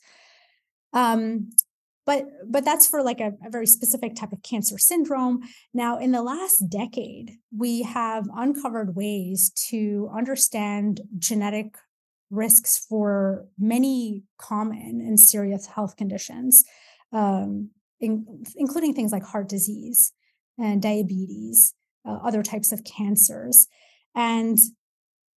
Um, 0.94 1.50
but 2.06 2.26
but 2.48 2.64
that's 2.64 2.88
for 2.88 3.02
like 3.02 3.20
a, 3.20 3.34
a, 3.46 3.50
very 3.50 3.66
specific 3.66 4.16
type 4.16 4.32
of 4.32 4.44
cancer 4.44 4.78
syndrome. 4.78 5.42
Now 5.74 5.98
in 5.98 6.12
the 6.12 6.22
last 6.22 6.70
decade 6.70 7.38
we 7.56 7.84
have 7.84 8.28
uncovered 8.36 8.96
ways 8.96 9.52
to 9.70 10.10
understand 10.16 11.02
genetic 11.18 11.78
risks 12.30 12.78
for 12.78 13.46
many 13.58 14.24
common 14.38 15.02
and 15.02 15.20
serious 15.20 15.66
health 15.68 15.96
conditions 15.96 16.64
um, 17.12 17.70
in, 18.00 18.44
including 18.56 18.94
things 18.94 19.12
like 19.12 19.24
heart 19.24 19.50
disease 19.50 20.12
and 20.58 20.82
diabetes 20.82 21.74
uh, 22.08 22.20
other 22.24 22.44
types 22.44 22.72
of 22.72 22.84
cancers. 22.84 23.68
And 24.16 24.58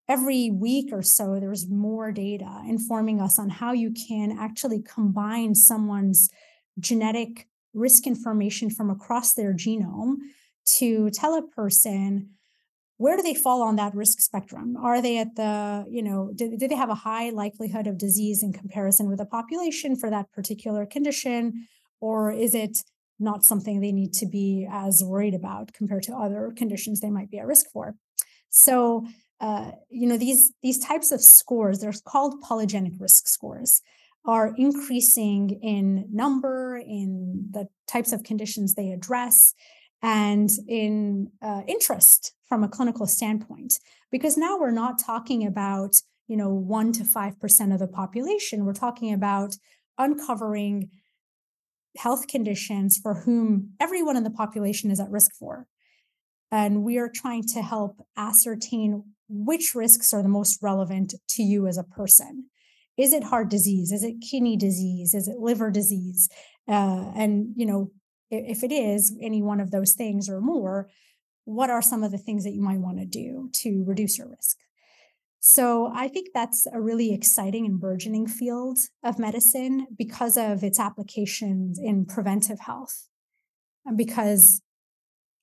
every 0.09 0.51
week 0.51 0.91
or 0.93 1.03
so 1.03 1.39
there's 1.39 1.69
more 1.69 2.13
data 2.13 2.63
informing 2.67 3.21
us 3.21 3.39
on 3.39 3.51
how 3.51 3.73
you 3.73 3.93
can 3.93 4.37
actually 4.39 4.83
combine 4.83 5.55
someone's 5.55 6.31
genetic 6.79 7.49
risk 7.75 8.07
information 8.07 8.71
from 8.71 8.91
across 8.91 9.35
their 9.35 9.53
genome 9.53 10.17
to 10.79 11.11
tell 11.11 11.35
a 11.35 11.43
person 11.43 12.31
where 12.99 13.17
do 13.17 13.23
they 13.23 13.35
fall 13.35 13.63
on 13.63 13.77
that 13.77 13.95
risk 13.95 14.21
spectrum? 14.21 14.77
Are 14.77 15.01
they 15.01 15.19
at 15.19 15.37
the 15.37 15.87
you 15.89 16.03
know 16.03 16.33
do, 16.35 16.57
do, 16.57 16.69
they 16.69 16.75
have 16.75 16.91
a 16.91 16.97
high 16.97 17.31
likelihood 17.31 17.87
of 17.87 17.97
disease 17.97 18.43
in 18.43 18.53
comparison 18.53 19.09
with 19.09 19.19
the 19.19 19.25
population 19.25 19.97
for 19.97 20.11
that 20.11 20.31
particular 20.33 20.85
condition? 20.85 21.69
Or 22.01 22.33
is 22.33 22.55
it 22.55 22.79
not 23.21 23.45
something 23.45 23.81
they 23.81 23.93
need 23.93 24.13
to 24.15 24.27
be 24.27 24.69
as 24.71 25.03
worried 25.05 25.35
about 25.35 25.73
compared 25.73 26.03
to 26.05 26.15
other 26.15 26.53
conditions 26.57 27.01
they 27.01 27.11
might 27.11 27.31
be 27.31 27.39
at 27.39 27.47
risk 27.47 27.67
for? 27.73 27.95
So 28.51 29.07
uh, 29.41 29.71
you 29.89 30.09
know 30.09 30.19
these 30.19 30.53
these 30.63 30.81
types 30.81 31.13
of 31.13 31.23
scores 31.23 31.79
they're 31.79 31.93
called 32.05 32.43
polygenic 32.43 33.01
risk 33.01 33.29
scores 33.29 33.81
are 34.29 34.55
increasing 34.59 35.59
in 35.63 36.07
number, 36.13 36.77
in 36.77 37.49
the 37.51 37.67
types 37.87 38.13
of 38.13 38.23
conditions 38.23 38.75
they 38.75 38.91
address, 38.91 39.55
and 40.03 40.51
in 40.69 41.33
uh, 41.43 41.63
interest 41.67 42.35
from 42.47 42.63
a 42.63 42.69
clinical 42.69 43.07
standpoint. 43.07 43.81
Because 44.13 44.37
now 44.37 44.59
we're 44.59 44.71
not 44.71 45.03
talking 45.03 45.47
about, 45.47 45.95
you 46.29 46.37
know, 46.37 46.51
one 46.51 46.93
to 46.93 47.05
5% 47.05 47.73
of 47.73 47.79
the 47.79 47.89
population. 47.89 48.67
We're 48.67 48.75
talking 48.75 49.15
about 49.15 49.57
uncovering 49.97 50.91
health 51.97 52.29
conditions 52.29 52.99
for 53.03 53.15
whom 53.15 53.71
everyone 53.81 54.19
in 54.19 54.25
the 54.25 54.31
population 54.31 54.91
is 54.91 55.01
at 55.01 55.11
risk 55.11 55.31
for. 55.39 55.67
And 56.53 56.85
we 56.85 56.99
are 56.99 57.11
trying 57.13 57.45
to 57.55 57.63
help 57.63 58.07
ascertain 58.15 59.05
which 59.31 59.73
risks 59.75 60.13
are 60.13 60.23
the 60.23 60.29
most 60.29 60.63
relevant 60.63 61.15
to 61.31 61.43
you 61.43 61.67
as 61.67 61.79
a 61.79 61.83
person 61.83 62.51
is 62.99 63.13
it 63.13 63.23
heart 63.23 63.49
disease? 63.49 63.93
Is 63.93 64.03
it 64.03 64.21
kidney 64.21 64.57
disease? 64.57 65.15
Is 65.15 65.29
it 65.29 65.39
liver 65.39 65.71
disease? 65.71 66.29
Uh, 66.67 67.13
and 67.15 67.55
you 67.57 67.65
know 67.65 67.91
if, 68.31 68.63
it 68.63 68.73
is 68.73 69.17
any 69.23 69.41
one 69.41 69.61
of 69.61 69.71
those 69.71 69.95
things 69.95 70.29
or 70.29 70.41
more 70.41 70.91
what 71.45 71.71
are 71.71 71.81
some 71.81 72.03
of 72.03 72.11
the 72.11 72.19
things 72.19 72.45
that 72.45 72.53
you 72.53 72.61
might 72.61 72.81
want 72.81 72.99
to 72.99 73.07
do 73.07 73.49
to 73.55 73.83
reduce 73.87 74.19
your 74.19 74.29
risk? 74.29 74.59
So 75.41 75.91
i 75.95 76.09
think 76.09 76.29
that's 76.35 76.67
a 76.73 76.81
really 76.81 77.15
exciting 77.15 77.65
and 77.65 77.81
burgeoning 77.81 78.27
field 78.27 78.79
of 79.05 79.19
medicine 79.19 79.87
because 79.97 80.37
of 80.37 80.65
its 80.65 80.81
applications 80.81 81.79
in 81.79 82.05
preventive 82.05 82.61
health. 82.61 83.09
Because 83.97 84.61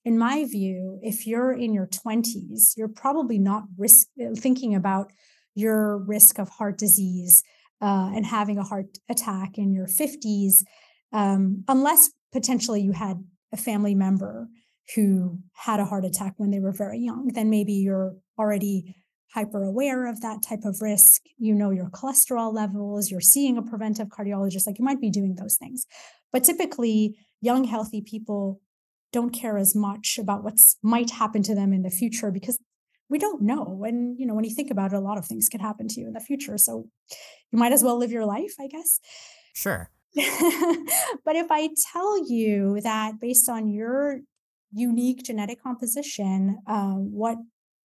in 0.03 0.19
my 0.19 0.45
view 0.45 0.99
if 1.01 1.25
you're 1.25 1.53
in 1.53 1.73
your 1.73 1.87
20s 1.87 2.77
you're 2.77 2.87
probably 2.87 3.39
not 3.39 3.63
risk 3.77 4.07
thinking 4.37 4.75
about 4.75 5.11
your 5.55 5.97
risk 5.97 6.37
of 6.37 6.49
heart 6.49 6.77
disease 6.77 7.43
uh, 7.81 8.11
and 8.13 8.25
having 8.25 8.57
a 8.57 8.63
heart 8.63 8.97
attack 9.09 9.57
in 9.57 9.73
your 9.73 9.87
50s, 9.87 10.63
um, 11.11 11.63
unless 11.67 12.11
potentially 12.31 12.81
you 12.81 12.91
had 12.91 13.23
a 13.53 13.57
family 13.57 13.95
member 13.95 14.47
who 14.95 15.39
had 15.53 15.79
a 15.79 15.85
heart 15.85 16.05
attack 16.05 16.33
when 16.37 16.51
they 16.51 16.59
were 16.59 16.71
very 16.71 16.99
young, 16.99 17.31
then 17.33 17.49
maybe 17.49 17.73
you're 17.73 18.15
already 18.37 18.95
hyper 19.33 19.63
aware 19.63 20.07
of 20.07 20.21
that 20.21 20.41
type 20.41 20.63
of 20.63 20.81
risk. 20.81 21.21
You 21.37 21.53
know 21.53 21.71
your 21.71 21.89
cholesterol 21.89 22.53
levels, 22.53 23.09
you're 23.09 23.21
seeing 23.21 23.57
a 23.57 23.61
preventive 23.61 24.07
cardiologist, 24.07 24.67
like 24.67 24.77
you 24.77 24.85
might 24.85 25.01
be 25.01 25.09
doing 25.09 25.35
those 25.35 25.57
things. 25.57 25.85
But 26.31 26.43
typically, 26.43 27.17
young, 27.41 27.63
healthy 27.63 28.01
people 28.01 28.61
don't 29.11 29.31
care 29.31 29.57
as 29.57 29.75
much 29.75 30.17
about 30.19 30.43
what's 30.43 30.77
might 30.83 31.09
happen 31.09 31.41
to 31.43 31.55
them 31.55 31.73
in 31.73 31.83
the 31.83 31.89
future 31.89 32.31
because 32.31 32.59
we 33.09 33.19
don't 33.19 33.41
know. 33.41 33.83
And, 33.85 34.19
you 34.19 34.25
know, 34.25 34.33
when 34.33 34.43
you 34.43 34.53
think 34.53 34.71
about 34.71 34.93
it, 34.93 34.95
a 34.95 34.99
lot 34.99 35.17
of 35.17 35.25
things 35.25 35.49
could 35.49 35.61
happen 35.61 35.87
to 35.89 35.99
you 35.99 36.07
in 36.07 36.13
the 36.13 36.19
future. 36.19 36.57
So 36.57 36.87
you 37.51 37.59
might 37.59 37.71
as 37.71 37.83
well 37.83 37.97
live 37.97 38.11
your 38.11 38.25
life, 38.25 38.53
I 38.59 38.67
guess. 38.67 38.99
Sure. 39.53 39.89
but 40.15 41.35
if 41.35 41.47
I 41.51 41.69
tell 41.91 42.27
you 42.27 42.79
that 42.81 43.19
based 43.19 43.49
on 43.49 43.67
your 43.67 44.21
unique 44.73 45.23
genetic 45.23 45.61
composition, 45.61 46.59
uh, 46.67 46.93
what 46.93 47.37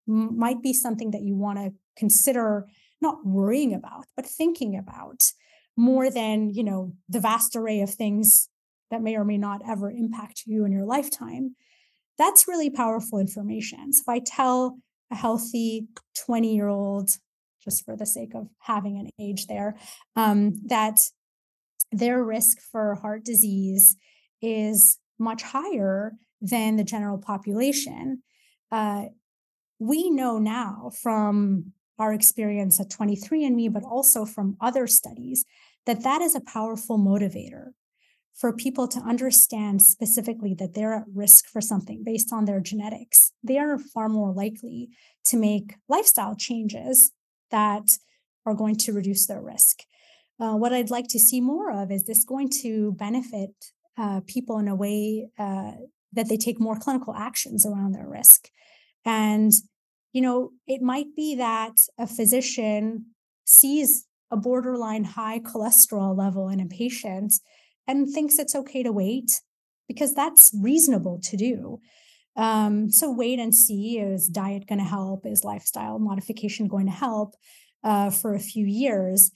m- 0.09 0.39
might 0.39 0.63
be 0.63 0.73
something 0.73 1.11
that 1.11 1.23
you 1.23 1.37
want 1.37 1.59
to 1.59 1.73
consider 1.97 2.67
not 3.01 3.27
worrying 3.27 3.75
about, 3.75 4.07
but 4.17 4.27
thinking 4.27 4.77
about 4.77 5.23
more 5.77 6.11
than, 6.11 6.51
you 6.51 6.63
know, 6.63 6.93
the 7.09 7.21
vast 7.21 7.57
array 7.57 7.81
of 7.81 7.91
things 7.91 8.49
that 8.91 9.03
may 9.03 9.17
or 9.17 9.25
may 9.25 9.39
not 9.39 9.63
ever 9.69 9.91
impact 9.91 10.43
you 10.47 10.65
in 10.65 10.73
your 10.73 10.85
lifetime. 10.85 11.57
That's 12.19 12.49
really 12.49 12.71
powerful 12.71 13.19
information. 13.19 13.93
So 13.93 14.03
if 14.03 14.09
I 14.09 14.19
tell 14.19 14.79
a 15.11 15.17
healthy 15.17 15.89
20 16.25 16.55
year 16.55 16.69
old, 16.69 17.11
just 17.63 17.85
for 17.85 17.97
the 17.97 18.07
sake 18.07 18.35
of 18.35 18.49
having 18.61 18.99
an 18.99 19.11
age 19.19 19.47
there, 19.47 19.77
um, 20.17 20.55
that 20.67 21.01
their 21.93 22.23
risk 22.23 22.59
for 22.61 22.95
heart 22.97 23.25
disease 23.25 23.97
is 24.41 24.99
much 25.19 25.43
higher 25.43 26.15
than 26.41 26.77
the 26.77 26.85
general 26.85 27.19
population. 27.19 28.23
Uh, 28.71 29.07
we 29.79 30.11
know 30.11 30.39
now 30.39 30.91
from 31.03 31.73
our 31.99 32.13
experience 32.15 32.81
at 32.81 32.89
23andMe, 32.89 33.73
but 33.73 33.83
also 33.83 34.25
from 34.25 34.57
other 34.61 34.87
studies, 34.87 35.45
that 35.87 36.03
that 36.03 36.23
is 36.23 36.35
a 36.35 36.41
powerful 36.41 36.99
motivator 36.99 37.73
for 38.35 38.53
people 38.53 38.89
to 38.89 39.01
understand 39.01 39.83
specifically 39.83 40.55
that 40.55 40.75
they're 40.75 40.95
at 40.95 41.05
risk 41.15 41.47
for 41.49 41.61
something 41.61 42.03
based 42.05 42.33
on 42.33 42.45
their 42.45 42.61
genetics. 42.61 43.33
They 43.43 43.59
are 43.59 43.79
far 43.79 44.09
more 44.09 44.33
likely 44.33 44.89
to 45.27 45.37
make 45.37 45.75
lifestyle 45.89 46.35
changes 46.37 47.13
that 47.51 47.99
are 48.47 48.55
going 48.55 48.77
to 48.77 48.93
reduce 48.93 49.27
their 49.27 49.43
risk. 49.43 49.81
Uh, 50.41 50.55
what 50.55 50.73
I'd 50.73 50.91
like 50.91 51.09
to 51.09 51.19
see 51.19 51.41
more 51.41 51.71
of 51.71 51.91
is 51.91 52.05
this 52.05 52.25
going 52.25 52.49
to 52.63 52.93
benefit 52.93 53.51
uh, 53.99 54.21
people 54.27 54.59
in 54.59 54.69
a 54.69 54.75
way 54.75 55.29
uh, 55.39 55.73
that 56.13 56.29
they 56.29 56.39
take 56.39 56.59
more 56.59 56.79
clinical 56.79 57.15
actions 57.15 57.67
around 57.67 57.93
their 57.93 58.09
risk. 58.09 58.49
And, 59.05 59.53
you 60.13 60.23
know, 60.23 60.51
it 60.67 60.81
might 60.81 61.15
be 61.15 61.35
that 61.37 61.75
a 61.99 62.07
physician 62.07 63.07
sees 63.45 64.07
a 64.31 64.37
borderline 64.37 65.05
high 65.05 65.41
cholesterol 65.41 66.17
level 66.17 66.49
in 66.49 66.61
a 66.61 66.67
patient 66.67 67.35
and 67.91 68.09
thinks 68.09 68.39
it's 68.39 68.55
okay 68.55 68.83
to 68.83 68.93
wait 68.93 69.41
because 69.89 70.15
that's 70.15 70.53
reasonable 70.63 71.19
to 71.25 71.37
do. 71.37 71.81
Um, 72.37 72.91
so 72.91 73.11
wait 73.11 73.39
and 73.39 73.55
see 73.55 73.99
is 73.99 74.29
diet 74.29 74.67
going 74.67 74.79
to 74.79 74.85
help? 74.85 75.27
Is 75.27 75.45
lifestyle 75.45 75.99
modification 75.99 76.69
going 76.69 76.87
to 76.87 76.93
help 76.93 77.35
uh, 77.83 78.11
for 78.11 78.35
a 78.35 78.41
few 78.41 78.65
years? 78.65 79.33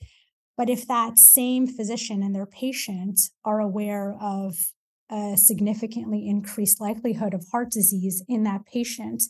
But 0.57 0.71
if 0.71 0.87
that 0.87 1.19
same 1.19 1.67
physician 1.67 2.23
and 2.23 2.35
their 2.35 2.47
patient 2.47 3.19
are 3.45 3.61
aware 3.61 4.17
of 4.21 4.55
a 5.11 5.37
significantly 5.37 6.29
increased 6.29 6.81
likelihood 6.81 7.35
of 7.35 7.45
heart 7.51 7.71
disease 7.71 8.23
in 8.29 8.45
that 8.45 8.65
patient, 8.65 9.25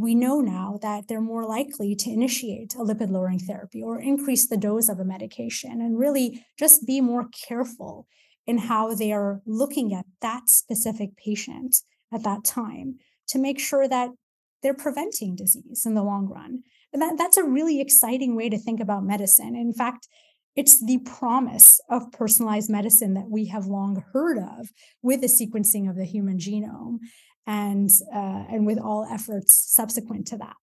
we 0.00 0.14
know 0.14 0.40
now 0.40 0.78
that 0.82 1.08
they're 1.08 1.20
more 1.20 1.44
likely 1.44 1.94
to 1.94 2.10
initiate 2.10 2.74
a 2.74 2.78
lipid 2.78 3.10
lowering 3.10 3.38
therapy 3.38 3.82
or 3.82 4.00
increase 4.00 4.48
the 4.48 4.56
dose 4.56 4.88
of 4.88 4.98
a 4.98 5.04
medication 5.04 5.80
and 5.80 5.98
really 5.98 6.44
just 6.58 6.86
be 6.86 7.00
more 7.00 7.28
careful 7.48 8.06
in 8.46 8.58
how 8.58 8.94
they 8.94 9.12
are 9.12 9.42
looking 9.46 9.92
at 9.94 10.06
that 10.20 10.48
specific 10.48 11.16
patient 11.16 11.76
at 12.12 12.22
that 12.24 12.44
time 12.44 12.96
to 13.28 13.38
make 13.38 13.60
sure 13.60 13.86
that 13.86 14.10
they're 14.62 14.74
preventing 14.74 15.36
disease 15.36 15.84
in 15.86 15.94
the 15.94 16.02
long 16.02 16.26
run. 16.26 16.62
And 16.92 17.00
that, 17.00 17.16
that's 17.16 17.36
a 17.36 17.44
really 17.44 17.80
exciting 17.80 18.36
way 18.36 18.48
to 18.48 18.58
think 18.58 18.80
about 18.80 19.04
medicine. 19.04 19.54
In 19.54 19.72
fact, 19.72 20.08
it's 20.56 20.84
the 20.84 20.98
promise 20.98 21.80
of 21.88 22.10
personalized 22.10 22.70
medicine 22.70 23.14
that 23.14 23.30
we 23.30 23.46
have 23.46 23.66
long 23.66 24.02
heard 24.12 24.38
of 24.38 24.70
with 25.00 25.20
the 25.20 25.28
sequencing 25.28 25.88
of 25.88 25.96
the 25.96 26.04
human 26.04 26.38
genome 26.38 26.98
and, 27.46 27.90
uh, 28.14 28.44
and 28.50 28.66
with 28.66 28.78
all 28.78 29.06
efforts 29.10 29.54
subsequent 29.54 30.26
to 30.28 30.38
that. 30.38 30.56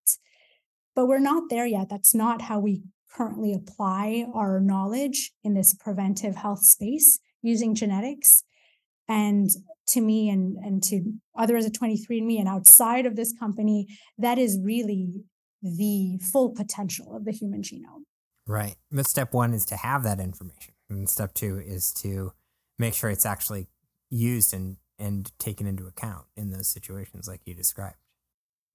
But 0.95 1.07
we're 1.07 1.19
not 1.19 1.49
there 1.49 1.65
yet. 1.65 1.89
That's 1.89 2.15
not 2.15 2.41
how 2.41 2.59
we 2.59 2.81
currently 3.13 3.53
apply 3.53 4.25
our 4.33 4.59
knowledge 4.59 5.31
in 5.43 5.53
this 5.53 5.73
preventive 5.73 6.35
health 6.35 6.63
space 6.63 7.19
using 7.41 7.75
genetics. 7.75 8.43
And 9.07 9.49
to 9.89 10.01
me 10.01 10.29
and, 10.29 10.57
and 10.57 10.83
to 10.83 11.13
others 11.37 11.65
at 11.65 11.73
23andMe 11.73 12.39
and 12.39 12.47
outside 12.47 13.05
of 13.05 13.15
this 13.15 13.33
company, 13.37 13.87
that 14.17 14.37
is 14.37 14.59
really 14.61 15.23
the 15.61 16.19
full 16.31 16.49
potential 16.49 17.15
of 17.15 17.25
the 17.25 17.31
human 17.31 17.61
genome. 17.61 18.03
Right. 18.45 18.75
But 18.91 19.07
step 19.07 19.33
one 19.33 19.53
is 19.53 19.65
to 19.67 19.75
have 19.75 20.03
that 20.03 20.19
information. 20.19 20.73
And 20.89 21.09
step 21.09 21.33
two 21.33 21.59
is 21.59 21.93
to 21.95 22.33
make 22.79 22.93
sure 22.93 23.09
it's 23.09 23.25
actually 23.25 23.67
used 24.09 24.53
and, 24.53 24.77
and 24.99 25.31
taken 25.39 25.67
into 25.67 25.87
account 25.87 26.25
in 26.35 26.51
those 26.51 26.67
situations 26.67 27.27
like 27.27 27.41
you 27.45 27.53
described. 27.53 27.97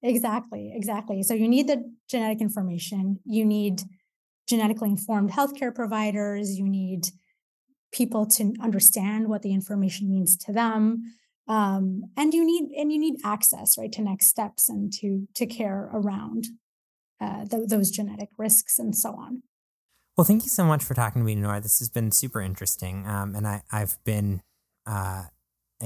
Exactly. 0.01 0.71
Exactly. 0.75 1.23
So 1.23 1.33
you 1.33 1.47
need 1.47 1.67
the 1.67 1.93
genetic 2.09 2.41
information. 2.41 3.19
You 3.25 3.45
need 3.45 3.81
genetically 4.47 4.89
informed 4.89 5.31
healthcare 5.31 5.73
providers. 5.73 6.57
You 6.57 6.67
need 6.67 7.07
people 7.93 8.25
to 8.25 8.53
understand 8.61 9.29
what 9.29 9.41
the 9.41 9.53
information 9.53 10.09
means 10.09 10.35
to 10.37 10.51
them 10.51 11.03
um, 11.47 12.03
and 12.17 12.33
you 12.33 12.45
need 12.45 12.71
and 12.77 12.91
you 12.91 12.99
need 12.99 13.15
access 13.23 13.77
right 13.77 13.91
to 13.91 14.01
next 14.01 14.27
steps 14.27 14.69
and 14.69 14.91
to 14.93 15.27
to 15.35 15.45
care 15.45 15.89
around 15.93 16.47
uh, 17.21 17.45
th- 17.45 17.67
those 17.67 17.91
genetic 17.91 18.29
risks 18.37 18.79
and 18.79 18.95
so 18.95 19.11
on 19.11 19.43
well 20.17 20.25
thank 20.25 20.43
you 20.43 20.49
so 20.49 20.63
much 20.63 20.83
for 20.83 20.93
talking 20.93 21.21
to 21.21 21.25
me 21.25 21.35
Noura 21.35 21.61
this 21.61 21.79
has 21.79 21.89
been 21.89 22.11
super 22.11 22.41
interesting 22.41 23.07
um, 23.07 23.35
and 23.35 23.47
I, 23.47 23.61
i've 23.71 23.97
been 24.03 24.41
uh, 24.85 25.23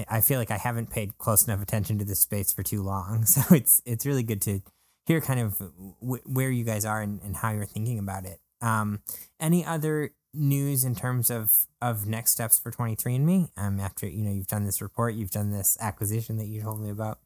i 0.09 0.21
feel 0.21 0.39
like 0.39 0.51
i 0.51 0.57
haven't 0.57 0.89
paid 0.89 1.17
close 1.17 1.47
enough 1.47 1.61
attention 1.61 1.97
to 1.97 2.05
this 2.05 2.19
space 2.19 2.51
for 2.51 2.63
too 2.63 2.81
long. 2.83 3.25
So 3.25 3.55
it's 3.55 3.81
it's 3.85 4.05
really 4.05 4.23
good 4.23 4.41
to 4.43 4.61
hear 5.05 5.21
kind 5.21 5.39
of 5.39 5.57
w- 6.01 6.23
where 6.25 6.51
you 6.51 6.63
guys 6.63 6.85
are 6.85 7.01
and, 7.01 7.21
and 7.21 7.35
how 7.37 7.51
you're 7.51 7.65
thinking 7.65 7.99
about 7.99 8.25
it. 8.25 8.39
Um, 8.61 8.99
any 9.39 9.63
other 9.65 10.11
news 10.33 10.83
in 10.83 10.95
terms 10.95 11.29
of 11.29 11.65
of 11.81 12.05
next 12.05 12.31
steps 12.31 12.59
for 12.59 12.71
23andme 12.71 13.49
um 13.57 13.79
after 13.79 14.05
you 14.07 14.23
know 14.23 14.31
you've 14.31 14.47
done 14.47 14.65
this 14.65 14.81
report 14.81 15.15
you've 15.15 15.31
done 15.31 15.51
this 15.51 15.77
acquisition 15.81 16.37
that 16.37 16.45
you 16.45 16.61
told 16.61 16.79
me 16.79 16.91
about 16.91 17.17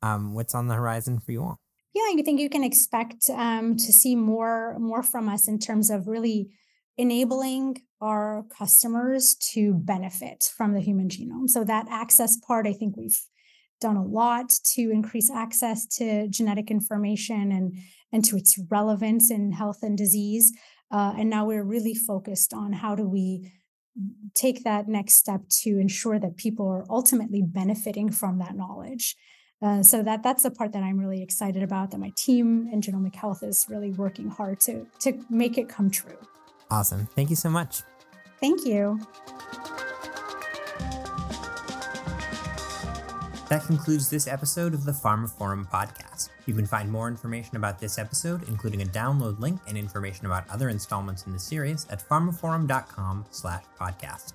um 0.00 0.32
what's 0.32 0.54
on 0.54 0.68
the 0.68 0.74
horizon 0.74 1.18
for 1.18 1.32
you 1.32 1.42
all? 1.42 1.60
Yeah 1.92 2.02
i 2.08 2.22
think 2.22 2.40
you 2.40 2.48
can 2.48 2.64
expect 2.64 3.28
um 3.30 3.76
to 3.76 3.92
see 3.92 4.16
more 4.16 4.78
more 4.78 5.02
from 5.02 5.28
us 5.28 5.48
in 5.48 5.58
terms 5.58 5.90
of 5.90 6.06
really 6.06 6.50
enabling 6.98 7.82
our 8.00 8.44
customers 8.56 9.36
to 9.52 9.74
benefit 9.74 10.50
from 10.56 10.74
the 10.74 10.80
human 10.80 11.08
genome 11.08 11.48
so 11.48 11.64
that 11.64 11.86
access 11.90 12.36
part 12.46 12.66
i 12.66 12.72
think 12.72 12.96
we've 12.96 13.20
done 13.80 13.96
a 13.96 14.04
lot 14.04 14.48
to 14.64 14.90
increase 14.90 15.30
access 15.30 15.86
to 15.86 16.28
genetic 16.28 16.70
information 16.70 17.52
and 17.52 17.76
and 18.12 18.24
to 18.24 18.36
its 18.36 18.58
relevance 18.70 19.30
in 19.30 19.52
health 19.52 19.78
and 19.82 19.98
disease 19.98 20.52
uh, 20.90 21.14
and 21.18 21.28
now 21.28 21.44
we're 21.44 21.64
really 21.64 21.94
focused 21.94 22.54
on 22.54 22.72
how 22.72 22.94
do 22.94 23.08
we 23.08 23.52
take 24.34 24.64
that 24.64 24.88
next 24.88 25.14
step 25.14 25.40
to 25.48 25.78
ensure 25.78 26.18
that 26.18 26.36
people 26.36 26.68
are 26.68 26.84
ultimately 26.90 27.42
benefiting 27.42 28.10
from 28.10 28.38
that 28.38 28.54
knowledge. 28.56 29.16
Uh, 29.62 29.82
so 29.82 30.02
that 30.02 30.22
that's 30.22 30.42
the 30.42 30.50
part 30.50 30.72
that 30.72 30.82
I'm 30.82 30.98
really 30.98 31.22
excited 31.22 31.62
about. 31.62 31.90
That 31.90 31.98
my 31.98 32.12
team 32.14 32.68
in 32.70 32.82
Genomic 32.82 33.14
Health 33.14 33.42
is 33.42 33.66
really 33.70 33.90
working 33.90 34.28
hard 34.28 34.60
to 34.60 34.86
to 35.00 35.24
make 35.30 35.56
it 35.56 35.68
come 35.68 35.90
true. 35.90 36.18
Awesome! 36.70 37.06
Thank 37.14 37.30
you 37.30 37.36
so 37.36 37.48
much. 37.48 37.82
Thank 38.40 38.64
you. 38.64 38.98
That 43.48 43.64
concludes 43.64 44.10
this 44.10 44.26
episode 44.26 44.74
of 44.74 44.84
the 44.84 44.90
pharmaphorum 44.90 45.70
podcast. 45.70 46.30
You 46.46 46.54
can 46.54 46.66
find 46.66 46.90
more 46.90 47.06
information 47.06 47.56
about 47.56 47.78
this 47.78 47.96
episode, 47.96 48.48
including 48.48 48.82
a 48.82 48.86
download 48.86 49.38
link 49.38 49.60
and 49.68 49.78
information 49.78 50.26
about 50.26 50.50
other 50.50 50.68
installments 50.68 51.26
in 51.26 51.32
the 51.32 51.38
series 51.38 51.86
at 51.88 52.02
pharmaphorum.com/podcast. 52.08 54.32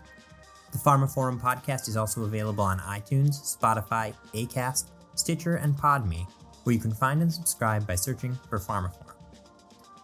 The 0.72 0.78
pharmaphorum 0.78 1.42
podcast 1.42 1.90
is 1.90 1.98
also 1.98 2.24
available 2.24 2.64
on 2.64 2.80
iTunes, 2.80 3.58
Spotify, 3.58 4.14
Acast, 4.34 4.92
Stitcher, 5.16 5.56
and 5.56 5.76
Podbean, 5.76 6.26
where 6.64 6.74
you 6.74 6.80
can 6.80 6.94
find 6.94 7.22
and 7.22 7.34
subscribe 7.34 7.86
by 7.86 7.96
searching 7.96 8.40
for 8.50 8.60
pharmaphorum. 8.60 9.11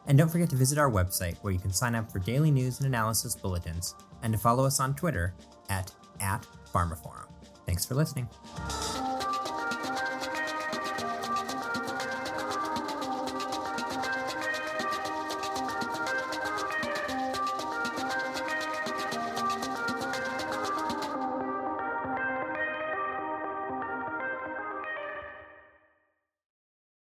And 0.08 0.18
don't 0.18 0.30
forget 0.30 0.50
to 0.52 0.56
visit 0.56 0.78
our 0.78 0.90
website 0.90 1.38
where 1.40 1.54
you 1.54 1.60
can 1.60 1.72
sign 1.72 1.96
up 1.96 2.12
for 2.12 2.20
daily 2.20 2.50
news 2.50 2.80
and 2.80 2.88
analysis 2.88 3.36
bulletins 3.36 3.94
and 4.24 4.34
to 4.34 4.40
follow 4.40 4.66
us 4.66 4.80
on 4.80 4.96
Twitter 4.96 5.36
at, 5.70 5.92
at 6.22 6.48
pharmaphorum. 6.74 7.28
Thanks 7.66 7.86
for 7.86 7.96
listening. 7.96 8.30